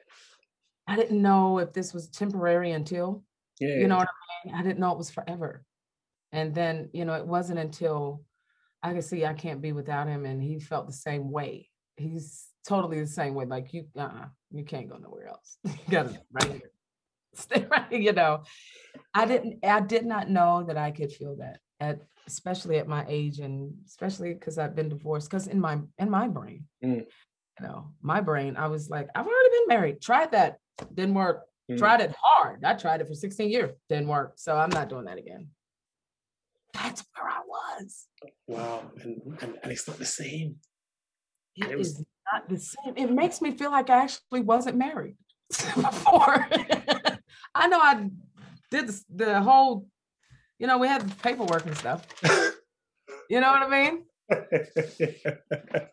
[0.87, 3.23] I didn't know if this was temporary until
[3.61, 4.55] yeah, you know what I mean?
[4.55, 5.65] I didn't know it was forever.
[6.33, 8.23] And then, you know, it wasn't until
[8.83, 11.69] I could see I can't be without him and he felt the same way.
[11.97, 13.47] He's totally the same way.
[13.47, 15.59] Like you, uh-uh, you can't go nowhere else.
[15.65, 16.71] you gotta right here.
[17.35, 18.43] Stay right here, you know.
[19.15, 23.05] I didn't, I did not know that I could feel that at especially at my
[23.09, 25.31] age and especially because I've been divorced.
[25.31, 27.05] Because in my in my brain, Mm.
[27.61, 30.59] you know, my brain, I was like, I've already been married, tried that,
[30.95, 31.77] didn't work Mm.
[31.79, 32.65] tried it hard.
[32.65, 34.33] I tried it for 16 years, didn't work.
[34.37, 35.49] So I'm not doing that again.
[36.73, 38.07] That's where I was.
[38.47, 38.91] Wow.
[39.03, 40.57] And, and, and it's not the same.
[41.57, 42.95] It It was- is not the same.
[42.97, 45.17] It makes me feel like I actually wasn't married
[45.51, 46.47] before.
[47.55, 48.09] I know I
[48.71, 49.87] did the, the whole,
[50.59, 52.07] you know, we had paperwork and stuff.
[53.31, 54.05] You know what I mean?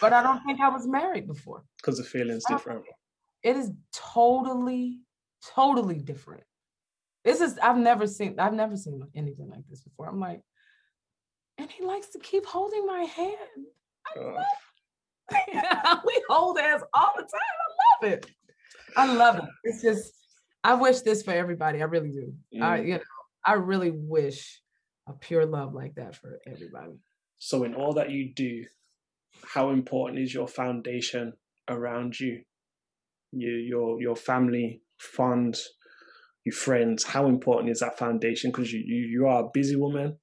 [0.00, 1.64] But I don't think I was married before.
[1.78, 2.84] Because the feeling's different.
[3.42, 5.00] It is totally,
[5.54, 6.44] totally different.
[7.24, 10.06] This is I've never seen I've never seen anything like this before.
[10.08, 10.42] I'm like,
[11.58, 13.66] and he likes to keep holding my hand.
[14.16, 14.42] Uh,
[16.06, 17.30] we hold hands all the time.
[17.32, 18.26] I love it.
[18.96, 19.44] I love it.
[19.64, 20.12] It's just
[20.62, 21.80] I wish this for everybody.
[21.80, 22.32] I really do.
[22.62, 22.86] I Mm.
[22.86, 23.00] you know
[23.44, 24.60] I really wish
[25.08, 26.98] a pure love like that for everybody.
[27.38, 28.64] so, in all that you do,
[29.54, 31.34] how important is your foundation
[31.68, 32.42] around you?
[33.32, 35.56] Your your your family, fund,
[36.44, 37.04] your friends.
[37.04, 38.50] How important is that foundation?
[38.50, 40.18] Because you, you you are a busy woman.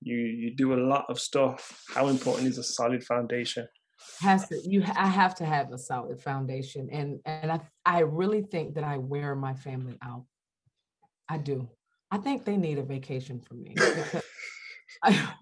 [0.00, 1.84] You you do a lot of stuff.
[1.94, 3.66] How important is a solid foundation?
[4.20, 8.42] has to you i have to have a solid foundation and and i i really
[8.42, 10.24] think that i wear my family out
[11.28, 11.68] i do
[12.10, 13.74] i think they need a vacation from me
[15.02, 15.32] I,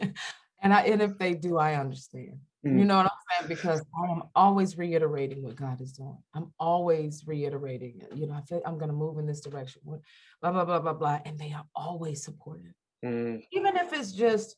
[0.62, 2.86] and i and if they do i understand you Mm.
[2.86, 8.02] know what i'm saying because i'm always reiterating what god is doing i'm always reiterating
[8.02, 8.16] it.
[8.16, 10.92] you know i feel i'm going to move in this direction blah blah blah blah
[10.92, 12.72] blah and they are always supportive
[13.04, 14.56] Mm, even if it's just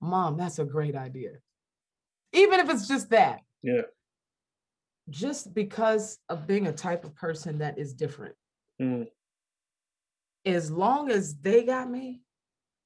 [0.00, 1.32] mom that's a great idea
[2.32, 3.82] even if it's just that yeah.
[5.10, 8.34] just because of being a type of person that is different.
[8.80, 9.06] Mm.
[10.46, 12.20] As long as they got me,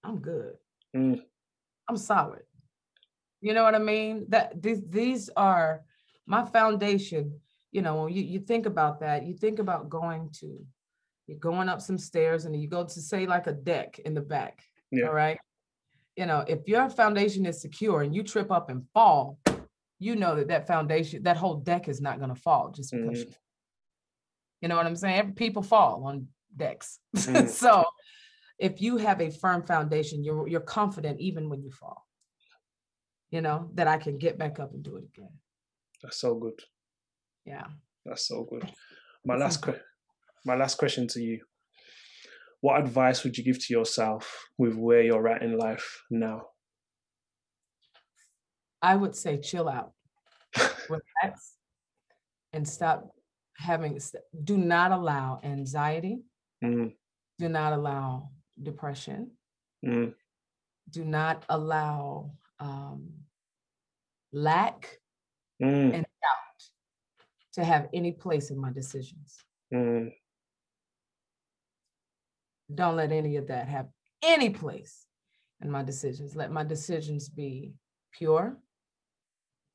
[0.03, 0.55] I'm good.
[0.97, 1.21] Mm.
[1.89, 2.43] I'm solid.
[3.43, 4.27] You know what I mean?
[4.29, 5.83] That these these are
[6.27, 7.39] my foundation.
[7.73, 10.59] You know, when you, you think about that, you think about going to
[11.27, 14.21] you're going up some stairs and you go to say like a deck in the
[14.21, 14.65] back.
[14.91, 15.07] Yeah.
[15.07, 15.39] All right.
[16.17, 19.39] You know, if your foundation is secure and you trip up and fall,
[20.01, 23.25] you know that that foundation, that whole deck is not going to fall just because
[23.25, 23.29] Mhm.
[23.29, 23.35] you
[24.63, 25.35] you know what I'm saying?
[25.35, 26.99] People fall on decks.
[27.17, 27.49] Mm.
[27.63, 27.85] so
[28.59, 32.07] if you have a firm foundation, you're you're confident even when you fall.
[33.31, 35.31] You know, that I can get back up and do it again.
[36.03, 36.59] That's so good.
[37.45, 37.67] Yeah.
[38.05, 38.69] That's so good.
[39.25, 39.81] My last que-
[40.45, 41.41] my last question to you.
[42.61, 46.49] What advice would you give to yourself with where you're at in life now?
[48.83, 49.93] I would say chill out,
[50.89, 51.55] relax,
[52.53, 53.15] and stop
[53.57, 53.99] having
[54.45, 56.21] do not allow anxiety,
[56.63, 56.93] Mm,
[57.39, 58.31] do not allow
[58.63, 59.31] depression,
[59.85, 60.15] mm,
[60.91, 63.09] do not allow um,
[64.33, 64.99] lack
[65.63, 66.63] mm, and doubt
[67.55, 69.39] to have any place in my decisions.
[69.73, 70.13] mm.
[72.75, 73.89] don't let any of that have
[74.23, 75.07] any place
[75.63, 76.37] in my decisions.
[76.37, 77.73] Let my decisions be
[78.13, 78.57] pure,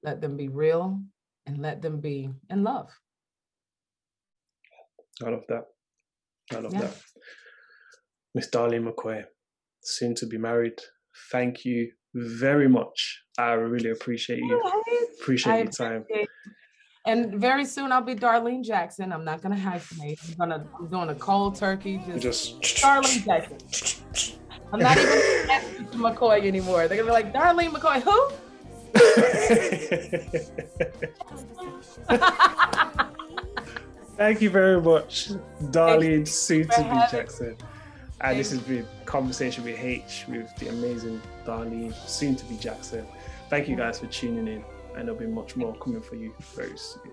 [0.03, 1.02] let them be real,
[1.45, 2.91] and let them be in love.
[5.24, 5.66] I love that.
[6.53, 6.81] I love Yeah.
[6.81, 6.95] that.
[8.34, 9.23] Miss Darlene McCoy,
[9.84, 10.80] soon to be married.
[11.31, 13.22] Thank you very much.
[13.38, 14.61] I really appreciate you.
[15.22, 16.01] Appreciate I your time.
[16.01, 16.27] appreciate-
[17.07, 19.13] And very soon I'll be Darlene Jackson.
[19.13, 20.19] I'm not gonna hyphenate.
[20.31, 23.57] I'm gonna I'm doing a cold turkey, just, Just Darlene Jackson.
[24.73, 26.88] I'm not even asking to ask McCoy anymore.
[26.88, 28.31] They're gonna be like, Darlene McCoy, who?
[34.18, 35.32] Thank you very much,
[35.62, 37.58] Darlene soon to be Jackson.
[38.22, 43.06] And this has been conversation with H with the amazing Darlene, soon to be Jackson.
[43.50, 44.64] Thank you guys for tuning in,
[44.96, 47.12] and there'll be much more coming for you very soon.